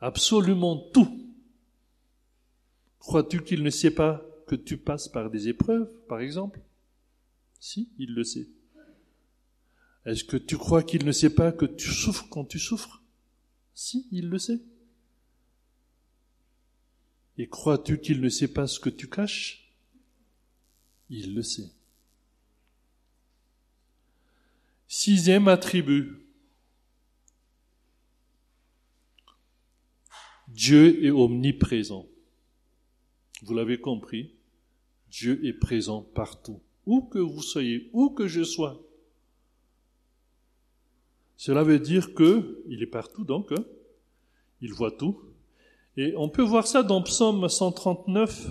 absolument 0.00 0.76
tout, 0.76 1.24
crois-tu 2.98 3.44
qu'il 3.44 3.62
ne 3.62 3.70
sait 3.70 3.92
pas 3.92 4.26
que 4.48 4.56
tu 4.56 4.76
passes 4.76 5.06
par 5.06 5.30
des 5.30 5.46
épreuves, 5.46 5.88
par 6.08 6.18
exemple? 6.18 6.60
Si, 7.60 7.90
il 7.96 8.12
le 8.12 8.24
sait. 8.24 8.48
Est-ce 10.04 10.24
que 10.24 10.36
tu 10.36 10.56
crois 10.58 10.82
qu'il 10.82 11.04
ne 11.04 11.12
sait 11.12 11.32
pas 11.32 11.52
que 11.52 11.66
tu 11.66 11.92
souffres 11.92 12.26
quand 12.28 12.44
tu 12.44 12.58
souffres? 12.58 13.00
Si, 13.72 14.08
il 14.10 14.30
le 14.30 14.38
sait. 14.38 14.60
Et 17.38 17.48
crois-tu 17.48 18.00
qu'il 18.00 18.20
ne 18.20 18.28
sait 18.28 18.52
pas 18.52 18.66
ce 18.66 18.80
que 18.80 18.90
tu 18.90 19.08
caches? 19.08 19.72
Il 21.08 21.36
le 21.36 21.42
sait. 21.42 21.70
Sixième 25.02 25.48
attribut. 25.48 26.26
Dieu 30.46 31.02
est 31.02 31.10
omniprésent. 31.10 32.06
Vous 33.40 33.54
l'avez 33.54 33.80
compris, 33.80 34.34
Dieu 35.08 35.42
est 35.46 35.54
présent 35.54 36.02
partout. 36.02 36.60
Où 36.84 37.00
que 37.00 37.18
vous 37.18 37.40
soyez, 37.40 37.88
où 37.94 38.10
que 38.10 38.28
je 38.28 38.44
sois, 38.44 38.78
cela 41.38 41.62
veut 41.62 41.78
dire 41.78 42.12
que 42.12 42.62
il 42.68 42.82
est 42.82 42.86
partout 42.86 43.24
donc, 43.24 43.52
hein. 43.52 43.64
il 44.60 44.74
voit 44.74 44.92
tout. 44.92 45.18
Et 45.96 46.12
on 46.14 46.28
peut 46.28 46.42
voir 46.42 46.66
ça 46.66 46.82
dans 46.82 47.02
Psaume 47.02 47.48
139, 47.48 48.48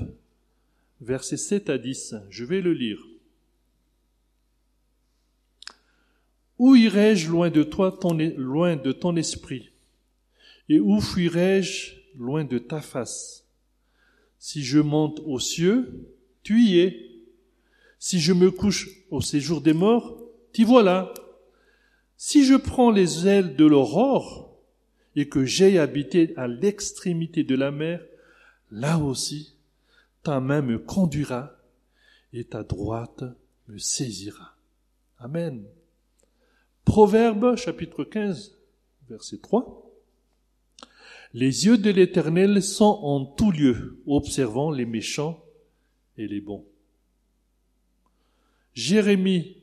versets 1.01 1.37
7 1.37 1.69
à 1.69 1.77
10. 1.77 2.15
Je 2.31 2.43
vais 2.43 2.61
le 2.61 2.73
lire. 2.73 3.05
Où 6.59 6.75
irai-je 6.75 7.29
loin 7.29 7.49
de 7.49 7.63
toi, 7.63 7.97
loin 8.35 8.75
de 8.75 8.91
ton 8.91 9.15
esprit? 9.15 9.69
Et 10.67 10.79
où 10.79 10.99
fuirai-je 10.99 11.95
loin 12.17 12.43
de 12.43 12.57
ta 12.57 12.81
face? 12.81 13.45
Si 14.37 14.63
je 14.63 14.79
monte 14.79 15.21
aux 15.25 15.39
cieux, 15.39 16.05
tu 16.43 16.61
y 16.61 16.79
es. 16.79 17.09
Si 17.97 18.19
je 18.19 18.33
me 18.33 18.51
couche 18.51 18.89
au 19.09 19.21
séjour 19.21 19.61
des 19.61 19.73
morts, 19.73 20.21
t'y 20.51 20.65
voilà. 20.65 21.13
Si 22.17 22.45
je 22.45 22.55
prends 22.55 22.91
les 22.91 23.25
ailes 23.25 23.55
de 23.55 23.65
l'aurore 23.65 24.57
et 25.15 25.29
que 25.29 25.45
j'aille 25.45 25.77
habité 25.77 26.33
à 26.35 26.47
l'extrémité 26.47 27.43
de 27.43 27.55
la 27.55 27.71
mer, 27.71 28.01
là 28.69 28.97
aussi, 28.99 29.55
ta 30.23 30.41
main 30.41 30.61
me 30.61 30.77
conduira 30.77 31.55
et 32.33 32.43
ta 32.43 32.63
droite 32.63 33.23
me 33.67 33.77
saisira. 33.77 34.55
Amen. 35.17 35.65
Proverbe 36.89 37.55
chapitre 37.55 38.03
15, 38.03 38.57
verset 39.11 39.37
3. 39.37 39.87
Les 41.35 41.67
yeux 41.67 41.77
de 41.77 41.91
l'Éternel 41.91 42.63
sont 42.63 42.99
en 43.03 43.25
tout 43.25 43.51
lieu, 43.51 44.01
observant 44.07 44.71
les 44.71 44.87
méchants 44.87 45.39
et 46.17 46.27
les 46.27 46.41
bons. 46.41 46.65
Jérémie 48.73 49.57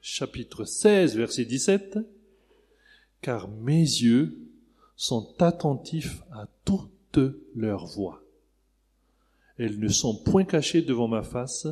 chapitre 0.00 0.64
16, 0.64 1.16
verset 1.16 1.46
17, 1.46 1.98
Car 3.22 3.48
mes 3.48 3.80
yeux 3.80 4.38
sont 4.94 5.34
attentifs 5.40 6.22
à 6.30 6.46
toutes 6.64 7.18
leurs 7.56 7.86
voix. 7.86 8.22
Elles 9.58 9.80
ne 9.80 9.88
sont 9.88 10.14
point 10.14 10.44
cachées 10.44 10.82
devant 10.82 11.08
ma 11.08 11.24
face, 11.24 11.66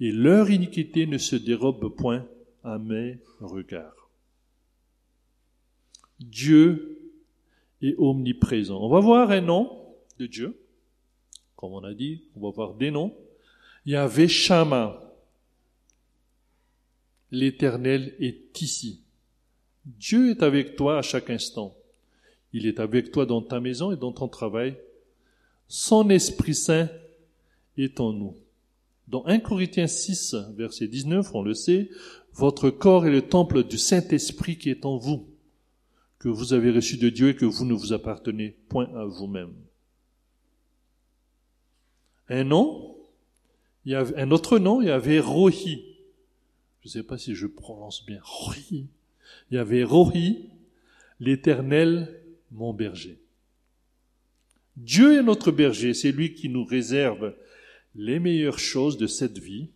et 0.00 0.10
leur 0.10 0.50
iniquité 0.50 1.06
ne 1.06 1.18
se 1.18 1.36
dérobe 1.36 1.94
point 1.94 2.26
à 2.64 2.78
mes 2.78 3.20
regards. 3.38 4.01
Dieu 6.24 6.98
est 7.80 7.94
omniprésent. 7.98 8.80
On 8.80 8.88
va 8.88 9.00
voir 9.00 9.30
un 9.30 9.40
nom 9.40 9.94
de 10.18 10.26
Dieu, 10.26 10.56
comme 11.56 11.72
on 11.72 11.84
a 11.84 11.94
dit, 11.94 12.22
on 12.36 12.40
va 12.40 12.50
voir 12.50 12.74
des 12.74 12.90
noms. 12.90 13.14
Yahvé 13.86 14.28
Shama. 14.28 14.98
L'Éternel 17.30 18.14
est 18.20 18.60
ici. 18.60 19.00
Dieu 19.84 20.30
est 20.30 20.42
avec 20.42 20.76
toi 20.76 20.98
à 20.98 21.02
chaque 21.02 21.30
instant. 21.30 21.74
Il 22.52 22.66
est 22.66 22.78
avec 22.78 23.10
toi 23.10 23.26
dans 23.26 23.40
ta 23.40 23.58
maison 23.58 23.90
et 23.90 23.96
dans 23.96 24.12
ton 24.12 24.28
travail. 24.28 24.76
Son 25.66 26.10
Esprit 26.10 26.54
Saint 26.54 26.88
est 27.78 27.98
en 27.98 28.12
nous. 28.12 28.36
Dans 29.08 29.24
1 29.26 29.40
Corinthiens 29.40 29.86
6, 29.86 30.36
verset 30.56 30.86
19, 30.86 31.34
on 31.34 31.42
le 31.42 31.54
sait, 31.54 31.90
votre 32.34 32.70
corps 32.70 33.06
est 33.06 33.10
le 33.10 33.22
temple 33.22 33.64
du 33.64 33.78
Saint-Esprit 33.78 34.58
qui 34.58 34.70
est 34.70 34.84
en 34.84 34.96
vous, 34.96 35.26
que 36.22 36.28
vous 36.28 36.52
avez 36.52 36.70
reçu 36.70 36.98
de 36.98 37.08
Dieu 37.08 37.30
et 37.30 37.34
que 37.34 37.44
vous 37.44 37.64
ne 37.64 37.74
vous 37.74 37.92
appartenez 37.92 38.54
point 38.68 38.88
à 38.94 39.04
vous-même. 39.04 39.54
Un 42.28 42.44
nom, 42.44 42.96
il 43.84 43.90
y 43.90 43.94
avait 43.96 44.16
un 44.16 44.30
autre 44.30 44.60
nom, 44.60 44.80
il 44.80 44.86
y 44.86 44.90
avait 44.92 45.18
Rohi. 45.18 45.82
Je 46.80 46.86
ne 46.86 46.90
sais 46.92 47.02
pas 47.02 47.18
si 47.18 47.34
je 47.34 47.48
prononce 47.48 48.06
bien. 48.06 48.20
Rohi. 48.22 48.86
Il 49.50 49.56
y 49.56 49.58
avait 49.58 49.82
Rohi, 49.82 50.50
l'éternel, 51.18 52.22
mon 52.52 52.72
berger. 52.72 53.18
Dieu 54.76 55.18
est 55.18 55.24
notre 55.24 55.50
berger, 55.50 55.92
c'est 55.92 56.12
lui 56.12 56.34
qui 56.34 56.48
nous 56.48 56.64
réserve 56.64 57.34
les 57.96 58.20
meilleures 58.20 58.60
choses 58.60 58.96
de 58.96 59.08
cette 59.08 59.38
vie, 59.38 59.70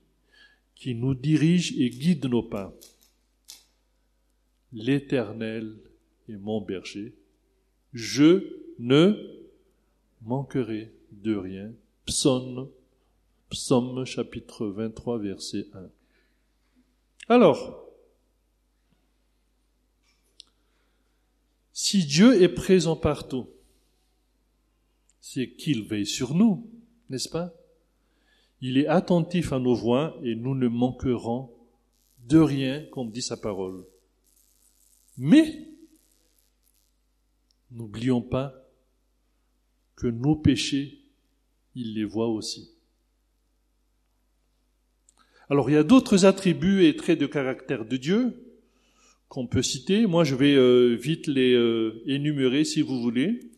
qui 0.77 0.95
nous 0.95 1.15
dirige 1.15 1.77
et 1.77 1.91
guide 1.91 2.27
nos 2.27 2.45
pas. 2.45 2.73
L'Éternel 4.73 5.77
est 6.29 6.37
mon 6.37 6.61
berger. 6.61 7.15
Je 7.93 8.53
ne 8.79 9.43
manquerai 10.23 10.93
de 11.13 11.35
rien. 11.35 11.73
Psaume, 12.05 12.69
Psaume 13.51 14.05
chapitre 14.05 14.67
23, 14.67 15.19
verset 15.19 15.67
1. 15.73 15.89
Alors, 17.29 17.85
si 21.73 22.05
Dieu 22.05 22.43
est 22.43 22.49
présent 22.49 22.97
partout, 22.97 23.49
c'est 25.21 25.51
qu'il 25.51 25.83
veille 25.83 26.07
sur 26.07 26.35
nous, 26.35 26.71
n'est-ce 27.11 27.29
pas? 27.29 27.53
Il 28.61 28.79
est 28.79 28.87
attentif 28.87 29.53
à 29.53 29.59
nos 29.59 29.75
voix 29.75 30.19
et 30.23 30.35
nous 30.35 30.55
ne 30.55 30.69
manquerons 30.69 31.51
de 32.27 32.39
rien, 32.39 32.85
comme 32.93 33.11
dit 33.11 33.23
sa 33.23 33.37
parole. 33.37 33.85
Mais, 35.19 35.69
n'oublions 37.77 38.23
pas 38.23 38.55
que 39.95 40.07
nos 40.07 40.35
péchés, 40.35 40.99
il 41.75 41.95
les 41.95 42.05
voit 42.05 42.29
aussi. 42.29 42.71
Alors 45.49 45.71
il 45.71 45.75
y 45.75 45.77
a 45.77 45.85
d'autres 45.85 46.25
attributs 46.25 46.87
et 46.87 46.97
traits 46.97 47.21
de 47.21 47.27
caractère 47.27 47.85
de 47.85 47.97
Dieu 47.97 48.43
qu'on 49.29 49.47
peut 49.47 49.63
citer. 49.63 50.07
Moi, 50.07 50.25
je 50.25 50.35
vais 50.35 50.55
euh, 50.55 50.95
vite 50.95 51.27
les 51.27 51.53
euh, 51.53 52.03
énumérer 52.07 52.65
si 52.65 52.81
vous 52.81 53.01
voulez. 53.01 53.51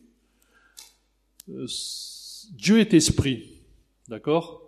Euh, 1.49 1.67
Dieu 2.51 2.79
est 2.79 2.93
esprit, 2.93 3.61
d'accord? 4.07 4.67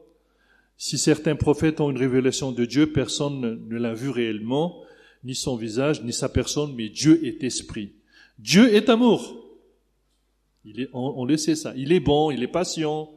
Si 0.77 0.97
certains 0.97 1.35
prophètes 1.35 1.81
ont 1.81 1.91
une 1.91 1.97
révélation 1.97 2.51
de 2.51 2.65
Dieu, 2.65 2.91
personne 2.91 3.67
ne 3.67 3.77
l'a 3.77 3.93
vu 3.93 4.09
réellement, 4.09 4.83
ni 5.23 5.35
son 5.35 5.55
visage, 5.55 6.03
ni 6.03 6.13
sa 6.13 6.29
personne, 6.29 6.73
mais 6.75 6.89
Dieu 6.89 7.23
est 7.25 7.43
esprit. 7.43 7.93
Dieu 8.39 8.73
est 8.73 8.89
amour. 8.89 9.40
On, 10.93 11.13
on 11.17 11.25
le 11.25 11.37
sait 11.37 11.55
ça. 11.55 11.73
Il 11.75 11.91
est 11.91 11.99
bon, 11.99 12.31
il 12.31 12.43
est 12.43 12.47
patient, 12.47 13.11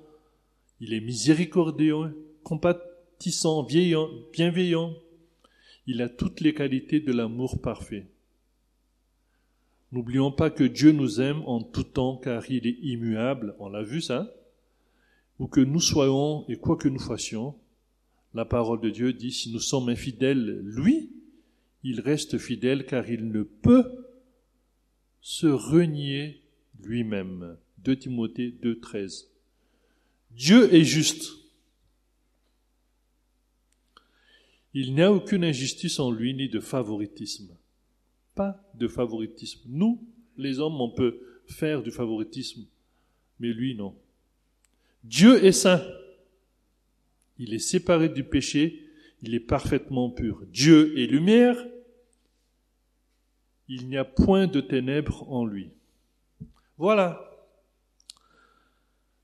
il 0.81 0.93
est 0.93 1.01
miséricordieux, 1.01 2.17
compatissant, 2.43 3.63
bienveillant. 3.63 4.95
Il 5.87 6.01
a 6.01 6.09
toutes 6.09 6.41
les 6.41 6.55
qualités 6.55 7.01
de 7.01 7.13
l'amour 7.13 7.61
parfait. 7.61 8.07
N'oublions 9.93 10.33
pas 10.33 10.51
que 10.51 10.65
Dieu 10.65 10.93
nous 10.93 11.21
aime 11.21 11.43
en 11.47 11.63
tout 11.63 11.85
temps 11.85 12.17
car 12.17 12.51
il 12.51 12.67
est 12.67 12.79
immuable, 12.83 13.55
on 13.59 13.69
l'a 13.69 13.83
vu 13.83 14.01
ça, 14.01 14.35
ou 15.39 15.47
que 15.47 15.61
nous 15.61 15.81
soyons 15.81 16.45
et 16.49 16.57
quoi 16.57 16.77
que 16.77 16.89
nous 16.89 16.99
fassions, 16.99 17.55
la 18.35 18.45
parole 18.45 18.81
de 18.81 18.91
Dieu 18.91 19.13
dit 19.13 19.31
si 19.31 19.53
nous 19.53 19.61
sommes 19.61 19.89
infidèles, 19.89 20.61
lui, 20.65 21.13
il 21.85 22.01
reste 22.01 22.39
fidèle 22.39 22.87
car 22.87 23.09
il 23.09 23.29
ne 23.31 23.43
peut 23.43 23.85
se 25.21 25.47
renier 25.47 26.43
lui-même. 26.83 27.57
2 27.79 27.97
Timothée 27.97 28.55
2.13. 28.63 29.27
Dieu 30.31 30.75
est 30.75 30.85
juste. 30.85 31.31
Il 34.73 34.95
n'y 34.95 35.03
a 35.03 35.13
aucune 35.13 35.45
injustice 35.45 36.01
en 36.01 36.11
lui 36.11 36.35
ni 36.35 36.49
de 36.49 36.61
favoritisme. 36.61 37.57
Pas 38.35 38.61
de 38.75 38.89
favoritisme. 38.89 39.61
Nous, 39.67 40.05
les 40.37 40.59
hommes, 40.59 40.81
on 40.81 40.91
peut 40.91 41.21
faire 41.47 41.83
du 41.83 41.91
favoritisme, 41.91 42.67
mais 43.39 43.53
lui, 43.53 43.77
non. 43.77 43.97
Dieu 45.05 45.45
est 45.45 45.53
saint. 45.53 45.87
Il 47.39 47.53
est 47.53 47.59
séparé 47.59 48.09
du 48.09 48.25
péché, 48.25 48.89
il 49.23 49.35
est 49.35 49.41
parfaitement 49.41 50.11
pur. 50.11 50.45
Dieu 50.47 50.99
est 50.99 51.07
lumière, 51.07 51.57
il 53.69 53.89
n'y 53.89 53.97
a 53.97 54.05
point 54.05 54.47
de 54.47 54.61
ténèbres 54.61 55.31
en 55.31 55.45
lui. 55.45 55.71
Voilà. 56.79 57.21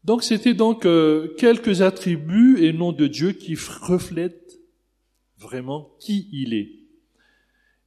Donc 0.04 0.22
c'était 0.22 0.54
donc 0.54 0.86
euh, 0.86 1.34
quelques 1.36 1.82
attributs 1.82 2.64
et 2.64 2.72
noms 2.72 2.92
de 2.92 3.06
Dieu 3.06 3.32
qui 3.32 3.54
reflètent 3.54 4.58
vraiment 5.38 5.94
qui 5.98 6.28
il 6.32 6.54
est. 6.54 6.70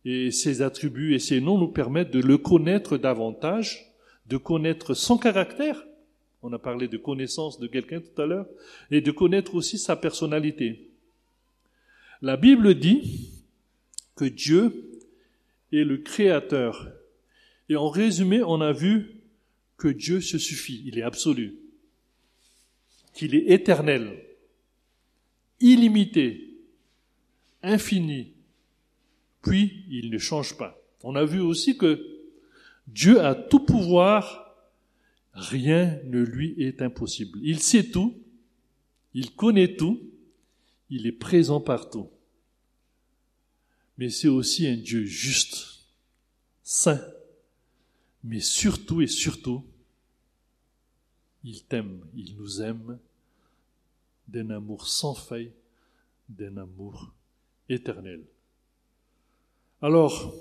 Et 0.05 0.31
ces 0.31 0.61
attributs 0.61 1.15
et 1.15 1.19
ces 1.19 1.39
noms 1.39 1.57
nous 1.57 1.69
permettent 1.69 2.11
de 2.11 2.19
le 2.19 2.37
connaître 2.37 2.97
davantage, 2.97 3.93
de 4.27 4.37
connaître 4.37 4.93
son 4.93 5.17
caractère. 5.17 5.85
On 6.41 6.51
a 6.51 6.59
parlé 6.59 6.89
de 6.89 6.97
connaissance 6.97 7.59
de 7.59 7.67
quelqu'un 7.67 8.01
tout 8.01 8.21
à 8.21 8.25
l'heure, 8.25 8.47
et 8.91 8.99
de 8.99 9.11
connaître 9.11 9.55
aussi 9.55 9.77
sa 9.77 9.95
personnalité. 9.95 10.91
La 12.21 12.35
Bible 12.35 12.75
dit 12.75 13.31
que 14.15 14.25
Dieu 14.25 14.99
est 15.71 15.85
le 15.85 15.97
Créateur. 15.97 16.89
Et 17.69 17.77
en 17.77 17.89
résumé, 17.89 18.43
on 18.43 18.59
a 18.59 18.73
vu 18.73 19.22
que 19.83 19.89
Dieu 19.89 20.21
se 20.21 20.37
suffit, 20.37 20.81
il 20.85 20.97
est 20.97 21.01
absolu, 21.01 21.57
qu'il 23.13 23.35
est 23.35 23.51
éternel, 23.51 24.17
illimité, 25.59 26.55
infini, 27.61 28.31
puis 29.41 29.83
il 29.89 30.09
ne 30.09 30.17
change 30.17 30.55
pas. 30.55 30.81
On 31.03 31.17
a 31.17 31.25
vu 31.25 31.41
aussi 31.41 31.77
que 31.77 32.01
Dieu 32.87 33.19
a 33.19 33.35
tout 33.35 33.59
pouvoir, 33.59 34.55
rien 35.33 35.99
ne 36.05 36.21
lui 36.21 36.55
est 36.57 36.81
impossible. 36.81 37.37
Il 37.43 37.59
sait 37.59 37.89
tout, 37.91 38.15
il 39.13 39.35
connaît 39.35 39.75
tout, 39.75 39.99
il 40.89 41.07
est 41.07 41.11
présent 41.11 41.59
partout. 41.59 42.09
Mais 43.97 44.09
c'est 44.09 44.29
aussi 44.29 44.65
un 44.65 44.77
Dieu 44.77 45.03
juste, 45.03 45.89
saint, 46.63 47.01
mais 48.23 48.39
surtout 48.39 49.01
et 49.01 49.07
surtout, 49.07 49.65
il 51.43 51.63
t'aime, 51.63 52.01
il 52.15 52.35
nous 52.37 52.61
aime 52.61 52.99
d'un 54.27 54.49
amour 54.49 54.87
sans 54.87 55.13
faille, 55.13 55.51
d'un 56.29 56.57
amour 56.57 57.11
éternel. 57.69 58.23
Alors, 59.81 60.33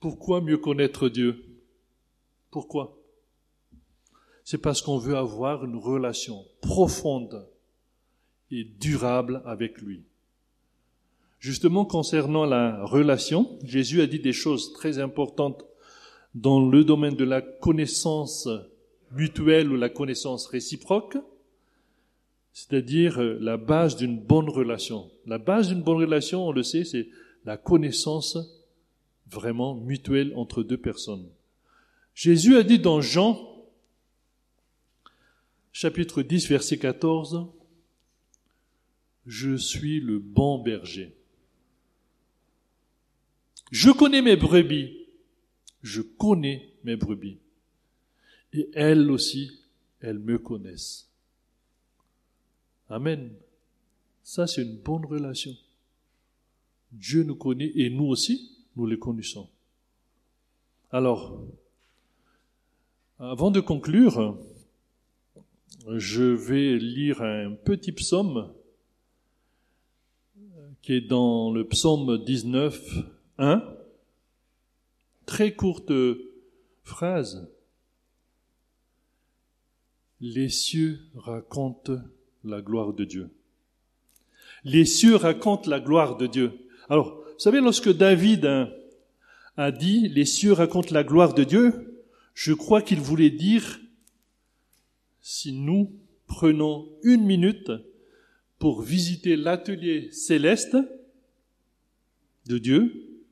pourquoi 0.00 0.40
mieux 0.40 0.58
connaître 0.58 1.08
Dieu? 1.08 1.44
Pourquoi? 2.50 2.98
C'est 4.44 4.58
parce 4.58 4.82
qu'on 4.82 4.98
veut 4.98 5.16
avoir 5.16 5.64
une 5.64 5.76
relation 5.76 6.44
profonde 6.60 7.48
et 8.50 8.64
durable 8.64 9.42
avec 9.46 9.80
lui. 9.80 10.02
Justement, 11.38 11.84
concernant 11.84 12.44
la 12.44 12.84
relation, 12.84 13.58
Jésus 13.64 14.02
a 14.02 14.06
dit 14.06 14.20
des 14.20 14.32
choses 14.32 14.72
très 14.74 14.98
importantes 14.98 15.64
dans 16.34 16.68
le 16.68 16.84
domaine 16.84 17.16
de 17.16 17.24
la 17.24 17.40
connaissance 17.40 18.48
mutuelle 19.14 19.70
ou 19.70 19.76
la 19.76 19.88
connaissance 19.88 20.46
réciproque, 20.46 21.16
c'est-à-dire 22.52 23.20
euh, 23.20 23.38
la 23.40 23.56
base 23.56 23.96
d'une 23.96 24.18
bonne 24.18 24.48
relation. 24.48 25.10
La 25.26 25.38
base 25.38 25.68
d'une 25.68 25.82
bonne 25.82 25.98
relation, 25.98 26.46
on 26.46 26.52
le 26.52 26.62
sait, 26.62 26.84
c'est 26.84 27.08
la 27.44 27.56
connaissance 27.56 28.36
vraiment 29.30 29.74
mutuelle 29.74 30.32
entre 30.36 30.62
deux 30.62 30.76
personnes. 30.76 31.28
Jésus 32.14 32.56
a 32.56 32.62
dit 32.62 32.78
dans 32.78 33.00
Jean, 33.00 33.38
chapitre 35.72 36.22
10, 36.22 36.48
verset 36.48 36.78
14, 36.78 37.46
Je 39.26 39.56
suis 39.56 40.00
le 40.00 40.18
bon 40.18 40.62
berger. 40.62 41.16
Je 43.70 43.90
connais 43.90 44.20
mes 44.20 44.36
brebis 44.36 45.06
Je 45.82 46.02
connais 46.02 46.74
mes 46.84 46.96
brebis. 46.96 47.38
Et 48.52 48.70
elles 48.74 49.10
aussi, 49.10 49.60
elles 50.00 50.18
me 50.18 50.38
connaissent. 50.38 51.08
Amen. 52.88 53.32
Ça, 54.22 54.46
c'est 54.46 54.62
une 54.62 54.76
bonne 54.76 55.04
relation. 55.04 55.56
Dieu 56.90 57.22
nous 57.22 57.36
connaît 57.36 57.72
et 57.74 57.88
nous 57.88 58.04
aussi, 58.04 58.58
nous 58.76 58.86
les 58.86 58.98
connaissons. 58.98 59.48
Alors, 60.90 61.42
avant 63.18 63.50
de 63.50 63.60
conclure, 63.60 64.38
je 65.96 66.22
vais 66.22 66.76
lire 66.76 67.22
un 67.22 67.52
petit 67.52 67.92
psaume 67.92 68.52
qui 70.82 70.94
est 70.94 71.00
dans 71.00 71.52
le 71.52 71.66
psaume 71.66 72.22
19, 72.24 72.98
1. 73.38 73.76
Très 75.24 75.54
courte 75.54 75.92
phrase. 76.82 77.48
Les 80.22 80.48
cieux 80.48 81.00
racontent 81.16 82.00
la 82.44 82.62
gloire 82.62 82.92
de 82.92 83.04
Dieu. 83.04 83.28
Les 84.62 84.84
cieux 84.84 85.16
racontent 85.16 85.68
la 85.68 85.80
gloire 85.80 86.16
de 86.16 86.28
Dieu. 86.28 86.52
Alors, 86.88 87.16
vous 87.24 87.38
savez, 87.38 87.60
lorsque 87.60 87.92
David 87.92 88.68
a 89.56 89.72
dit 89.72 90.08
les 90.08 90.24
cieux 90.24 90.52
racontent 90.52 90.94
la 90.94 91.02
gloire 91.02 91.34
de 91.34 91.42
Dieu, 91.42 92.04
je 92.34 92.52
crois 92.52 92.82
qu'il 92.82 93.00
voulait 93.00 93.30
dire 93.30 93.80
si 95.20 95.52
nous 95.52 95.92
prenons 96.28 96.88
une 97.02 97.24
minute 97.24 97.72
pour 98.60 98.80
visiter 98.80 99.34
l'atelier 99.34 100.12
céleste 100.12 100.76
de 102.46 102.58
Dieu, 102.58 103.24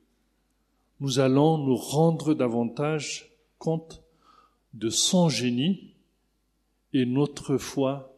nous 0.99 1.19
allons 1.19 1.57
nous 1.57 1.77
rendre 1.77 2.33
davantage 2.33 3.31
compte 3.59 4.03
de 4.73 4.89
son 4.89 5.29
génie 5.29 5.90
et 6.93 7.05
notre 7.05 7.57
foi 7.57 8.17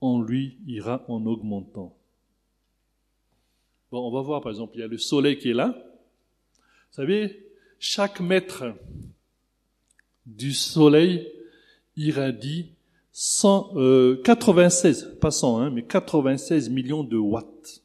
en 0.00 0.20
lui 0.20 0.58
ira 0.66 1.04
en 1.08 1.26
augmentant. 1.26 1.96
Bon, 3.90 4.06
on 4.06 4.10
va 4.10 4.22
voir 4.22 4.40
par 4.40 4.50
exemple, 4.50 4.76
il 4.76 4.80
y 4.80 4.84
a 4.84 4.88
le 4.88 4.98
soleil 4.98 5.38
qui 5.38 5.50
est 5.50 5.54
là. 5.54 5.74
Vous 6.90 6.96
savez, 6.96 7.46
chaque 7.78 8.20
mètre 8.20 8.64
du 10.26 10.52
soleil 10.52 11.30
irradie 11.96 12.72
100, 13.12 13.74
96, 14.24 15.04
euh, 15.04 15.18
pas 15.20 15.30
100, 15.30 15.58
hein, 15.58 15.70
mais 15.70 15.82
96 15.82 16.70
millions 16.70 17.04
de 17.04 17.16
watts. 17.16 17.82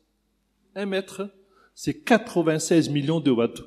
Un 0.75 0.85
mètre, 0.85 1.29
c'est 1.75 1.93
96 1.93 2.89
millions 2.89 3.19
de 3.19 3.31
watts. 3.31 3.61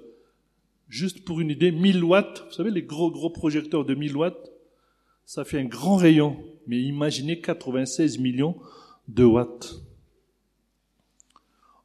Juste 0.88 1.24
pour 1.24 1.40
une 1.40 1.50
idée, 1.50 1.70
1000 1.70 2.02
watts, 2.02 2.44
vous 2.46 2.52
savez, 2.52 2.70
les 2.70 2.82
gros 2.82 3.10
gros 3.10 3.30
projecteurs 3.30 3.84
de 3.84 3.94
1000 3.94 4.16
watts, 4.16 4.49
ça 5.30 5.44
fait 5.44 5.60
un 5.60 5.64
grand 5.64 5.94
rayon. 5.94 6.42
Mais 6.66 6.82
imaginez 6.82 7.40
96 7.40 8.18
millions 8.18 8.56
de 9.06 9.22
watts. 9.22 9.80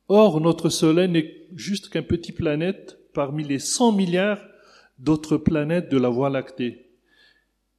Or, 0.07 0.41
notre 0.41 0.69
Soleil 0.69 1.09
n'est 1.09 1.31
juste 1.55 1.89
qu'un 1.89 2.01
petit 2.01 2.31
planète 2.31 2.97
parmi 3.13 3.43
les 3.43 3.59
100 3.59 3.91
milliards 3.91 4.43
d'autres 4.97 5.37
planètes 5.37 5.89
de 5.89 5.97
la 5.97 6.09
Voie 6.09 6.31
lactée. 6.31 6.87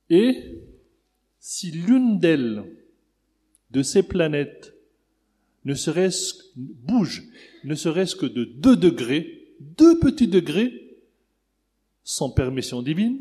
Et 0.09 0.62
si 1.40 1.72
l'une 1.72 2.20
d'elles, 2.20 2.62
de 3.72 3.83
ces 3.83 4.05
planètes, 4.05 4.72
ne 5.64 5.74
serait-ce, 5.74 6.44
bouge, 6.55 7.24
ne 7.64 7.74
serait-ce 7.74 8.14
que 8.14 8.26
de 8.26 8.44
deux 8.44 8.76
degrés, 8.76 9.48
deux 9.59 9.98
petits 9.98 10.29
degrés, 10.29 10.96
sans 12.05 12.31
permission 12.31 12.83
divine, 12.83 13.20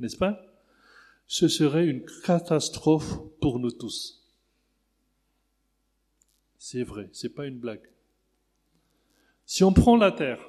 n'est-ce 0.00 0.16
pas? 0.16 0.45
Ce 1.26 1.48
serait 1.48 1.86
une 1.86 2.04
catastrophe 2.24 3.18
pour 3.40 3.58
nous 3.58 3.72
tous. 3.72 4.24
C'est 6.58 6.82
vrai, 6.82 7.08
c'est 7.12 7.34
pas 7.34 7.46
une 7.46 7.58
blague. 7.58 7.88
Si 9.44 9.62
on 9.64 9.72
prend 9.72 9.96
la 9.96 10.12
Terre, 10.12 10.40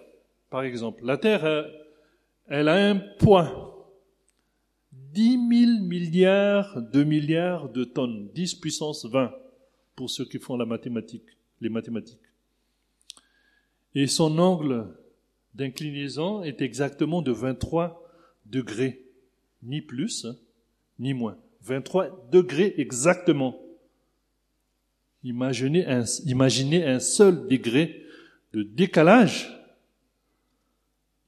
par 0.50 0.64
exemple, 0.64 1.06
la 1.06 1.18
Terre, 1.18 1.46
euh, 1.46 1.64
elle 2.48 2.70
a 2.70 2.90
un 2.90 2.96
poids. 2.96 3.74
10 4.92 5.32
000 5.32 5.82
milliards 5.84 6.82
de 6.82 7.04
milliards 7.04 7.70
de 7.70 7.84
tonnes, 7.84 8.30
10 8.34 8.56
puissance 8.56 9.06
20 9.06 9.32
pour 9.96 10.10
ceux 10.10 10.26
qui 10.26 10.38
font 10.38 10.58
la 10.58 10.66
mathématique, 10.66 11.26
les 11.60 11.70
mathématiques. 11.70 12.20
Et 13.96 14.08
son 14.08 14.38
angle 14.38 14.88
d'inclinaison 15.56 16.44
est 16.44 16.62
exactement 16.62 17.22
de 17.22 17.32
23 17.32 18.04
degrés, 18.46 19.06
ni 19.64 19.82
plus, 19.82 20.26
hein, 20.26 20.36
ni 21.00 21.14
moins. 21.14 21.38
23 21.62 22.30
degrés 22.32 22.74
exactement. 22.78 23.60
Imaginez 25.24 25.86
un, 25.86 27.00
seul 27.00 27.48
degré 27.48 28.04
de 28.54 28.64
décalage 28.64 29.54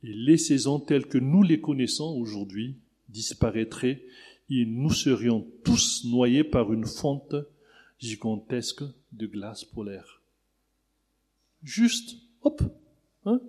et 0.04 0.14
les 0.14 0.38
saisons 0.38 0.80
telles 0.80 1.08
que 1.08 1.18
nous 1.18 1.44
les 1.44 1.60
connaissons 1.60 2.16
aujourd'hui 2.18 2.78
disparaîtraient 3.10 4.02
et 4.50 4.66
nous 4.66 4.92
serions 4.92 5.46
tous 5.64 6.06
noyés 6.06 6.44
par 6.44 6.72
une 6.72 6.86
fonte 6.86 7.36
gigantesque 8.00 8.84
de 9.12 9.28
glace 9.28 9.66
polaire. 9.66 10.22
Juste, 11.64 12.16
hop, 12.42 12.62
hein? 13.26 13.42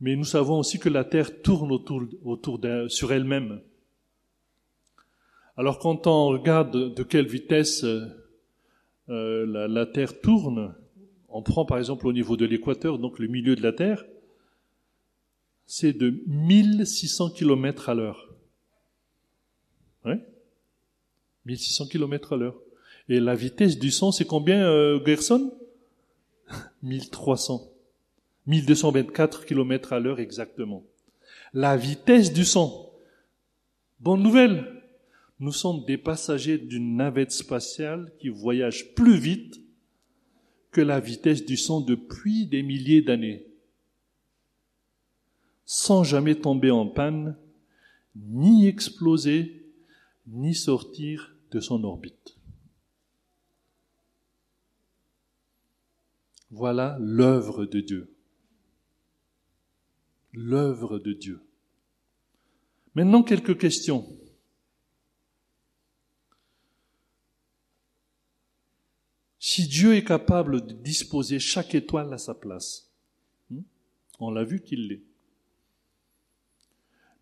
Mais 0.00 0.16
nous 0.16 0.24
savons 0.24 0.58
aussi 0.58 0.78
que 0.78 0.90
la 0.90 1.04
Terre 1.04 1.40
tourne 1.40 1.72
autour, 1.72 2.02
autour 2.24 2.60
sur 2.88 3.12
elle-même. 3.12 3.60
Alors 5.56 5.78
quand 5.78 6.06
on 6.06 6.28
regarde 6.28 6.94
de 6.94 7.02
quelle 7.02 7.26
vitesse 7.26 7.84
euh, 7.84 9.46
la, 9.46 9.68
la 9.68 9.86
Terre 9.86 10.20
tourne, 10.20 10.74
on 11.28 11.42
prend 11.42 11.64
par 11.64 11.78
exemple 11.78 12.06
au 12.06 12.12
niveau 12.12 12.36
de 12.36 12.44
l'équateur, 12.44 12.98
donc 12.98 13.18
le 13.18 13.28
milieu 13.28 13.54
de 13.56 13.62
la 13.62 13.72
Terre, 13.72 14.04
c'est 15.66 15.92
de 15.92 16.22
1600 16.26 17.30
km 17.30 17.88
à 17.88 17.94
l'heure. 17.94 18.34
Oui 20.04 20.14
1600 21.46 21.86
km 21.88 22.32
à 22.32 22.36
l'heure. 22.36 22.56
Et 23.08 23.20
la 23.20 23.34
vitesse 23.34 23.78
du 23.78 23.90
son, 23.90 24.12
c'est 24.12 24.24
combien, 24.24 24.66
euh, 24.66 25.04
Gerson? 25.04 25.52
1300. 26.82 27.70
1224 28.46 29.44
km 29.44 29.92
à 29.92 30.00
l'heure 30.00 30.20
exactement. 30.20 30.84
La 31.52 31.76
vitesse 31.76 32.32
du 32.32 32.44
son. 32.44 32.90
Bonne 34.00 34.22
nouvelle. 34.22 34.73
Nous 35.44 35.52
sommes 35.52 35.84
des 35.84 35.98
passagers 35.98 36.56
d'une 36.56 36.96
navette 36.96 37.30
spatiale 37.30 38.10
qui 38.18 38.30
voyage 38.30 38.94
plus 38.94 39.18
vite 39.18 39.60
que 40.70 40.80
la 40.80 41.00
vitesse 41.00 41.44
du 41.44 41.58
son 41.58 41.82
depuis 41.82 42.46
des 42.46 42.62
milliers 42.62 43.02
d'années, 43.02 43.46
sans 45.66 46.02
jamais 46.02 46.34
tomber 46.34 46.70
en 46.70 46.86
panne, 46.86 47.36
ni 48.16 48.66
exploser, 48.66 49.70
ni 50.26 50.54
sortir 50.54 51.36
de 51.50 51.60
son 51.60 51.84
orbite. 51.84 52.38
Voilà 56.52 56.96
l'œuvre 57.02 57.66
de 57.66 57.80
Dieu. 57.80 58.16
L'œuvre 60.32 60.98
de 60.98 61.12
Dieu. 61.12 61.42
Maintenant, 62.94 63.22
quelques 63.22 63.58
questions. 63.58 64.06
Si 69.46 69.68
Dieu 69.68 69.94
est 69.94 70.04
capable 70.04 70.64
de 70.64 70.72
disposer 70.72 71.38
chaque 71.38 71.74
étoile 71.74 72.10
à 72.14 72.16
sa 72.16 72.32
place, 72.32 72.90
hmm, 73.50 73.60
on 74.18 74.30
l'a 74.30 74.42
vu 74.42 74.62
qu'il 74.62 74.88
l'est. 74.88 75.02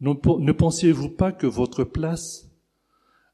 Ne 0.00 0.52
pensez-vous 0.52 1.08
pas 1.08 1.32
que 1.32 1.48
votre 1.48 1.82
place 1.82 2.48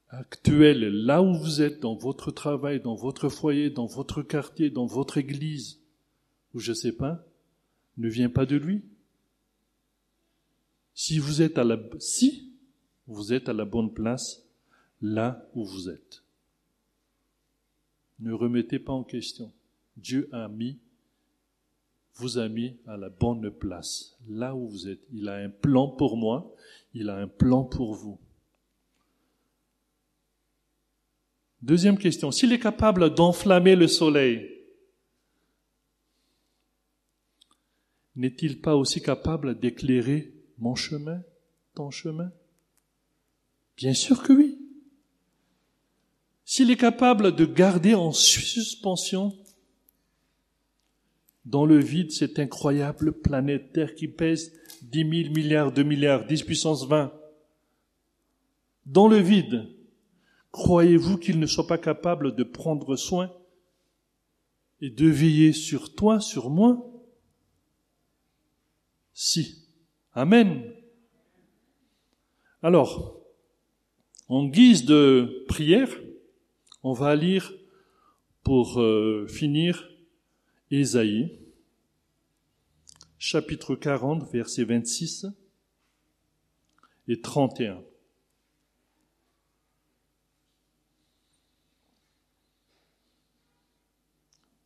actuelle, 0.07 0.89
là 1.05 1.21
où 1.21 1.35
vous 1.35 1.61
êtes, 1.61 1.81
dans 1.81 1.93
votre 1.93 2.31
travail, 2.31 2.81
dans 2.81 2.95
votre 2.95 3.29
foyer, 3.29 3.69
dans 3.69 3.85
votre 3.85 4.23
quartier, 4.23 4.71
dans 4.71 4.87
votre 4.87 5.19
église, 5.19 5.79
ou 6.55 6.59
je 6.59 6.71
ne 6.71 6.75
sais 6.75 6.93
pas, 6.93 7.23
ne 7.97 8.09
vient 8.09 8.31
pas 8.31 8.47
de 8.47 8.55
lui? 8.55 8.81
Si 10.95 11.19
vous 11.19 11.43
êtes 11.43 11.59
à 11.59 11.63
la, 11.63 11.77
si 11.99 12.53
vous 13.05 13.33
êtes 13.33 13.49
à 13.49 13.53
la 13.53 13.65
bonne 13.65 13.93
place, 13.93 14.47
là 14.99 15.47
où 15.53 15.63
vous 15.63 15.89
êtes. 15.89 16.23
Ne 18.19 18.33
remettez 18.33 18.79
pas 18.79 18.93
en 18.93 19.03
question. 19.03 19.51
Dieu 19.97 20.29
a 20.31 20.47
mis, 20.47 20.77
vous 22.15 22.37
a 22.37 22.49
mis 22.49 22.77
à 22.85 22.97
la 22.97 23.09
bonne 23.09 23.49
place, 23.49 24.17
là 24.27 24.55
où 24.55 24.67
vous 24.67 24.87
êtes. 24.87 25.01
Il 25.11 25.29
a 25.29 25.35
un 25.35 25.49
plan 25.49 25.87
pour 25.87 26.17
moi, 26.17 26.53
il 26.93 27.09
a 27.09 27.15
un 27.15 27.27
plan 27.27 27.63
pour 27.63 27.93
vous. 27.93 28.19
Deuxième 31.61 31.97
question, 31.97 32.31
s'il 32.31 32.53
est 32.53 32.59
capable 32.59 33.13
d'enflammer 33.13 33.75
le 33.75 33.87
soleil, 33.87 34.49
n'est-il 38.15 38.61
pas 38.61 38.75
aussi 38.75 39.01
capable 39.01 39.59
d'éclairer 39.59 40.33
mon 40.57 40.75
chemin, 40.75 41.21
ton 41.75 41.89
chemin? 41.89 42.31
Bien 43.77 43.93
sûr 43.93 44.23
que 44.23 44.33
oui. 44.33 44.48
S'il 46.59 46.71
est 46.71 46.75
capable 46.75 47.33
de 47.33 47.45
garder 47.45 47.95
en 47.95 48.11
suspension 48.11 49.33
dans 51.45 51.65
le 51.65 51.77
vide 51.77 52.11
cette 52.11 52.37
incroyable 52.37 53.13
planète 53.13 53.71
Terre 53.71 53.95
qui 53.95 54.09
pèse 54.09 54.51
10 54.81 55.23
000 55.23 55.33
milliards 55.33 55.71
de 55.71 55.83
milliards, 55.83 56.25
10 56.25 56.43
puissance 56.43 56.85
20, 56.85 57.13
dans 58.85 59.07
le 59.07 59.19
vide, 59.19 59.69
croyez-vous 60.51 61.17
qu'il 61.17 61.39
ne 61.39 61.45
soit 61.45 61.65
pas 61.65 61.77
capable 61.77 62.35
de 62.35 62.43
prendre 62.43 62.97
soin 62.97 63.31
et 64.81 64.89
de 64.89 65.07
veiller 65.07 65.53
sur 65.53 65.95
toi, 65.95 66.19
sur 66.19 66.49
moi? 66.49 66.85
Si. 69.13 69.65
Amen. 70.11 70.73
Alors, 72.61 73.17
en 74.27 74.45
guise 74.45 74.83
de 74.83 75.45
prière, 75.47 75.89
on 76.83 76.93
va 76.93 77.15
lire 77.15 77.53
pour 78.43 78.79
euh, 78.79 79.27
finir 79.27 79.89
Ésaïe, 80.71 81.39
chapitre 83.17 83.75
40, 83.75 84.31
versets 84.31 84.63
26 84.63 85.27
et 87.07 87.19
31. 87.19 87.81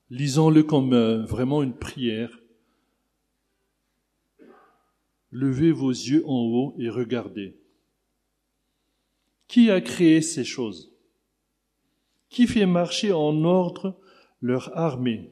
Lisons-le 0.10 0.62
comme 0.62 0.94
euh, 0.94 1.26
vraiment 1.26 1.64
une 1.64 1.74
prière. 1.74 2.40
Levez 5.32 5.72
vos 5.72 5.90
yeux 5.90 6.24
en 6.28 6.44
haut 6.44 6.76
et 6.78 6.90
regardez. 6.90 7.58
Qui 9.48 9.72
a 9.72 9.82
créé 9.82 10.22
ces 10.22 10.44
choses? 10.44 10.93
Qui 12.34 12.48
fait 12.48 12.66
marcher 12.66 13.14
en 13.14 13.44
ordre 13.44 13.96
leur 14.42 14.76
armée 14.76 15.32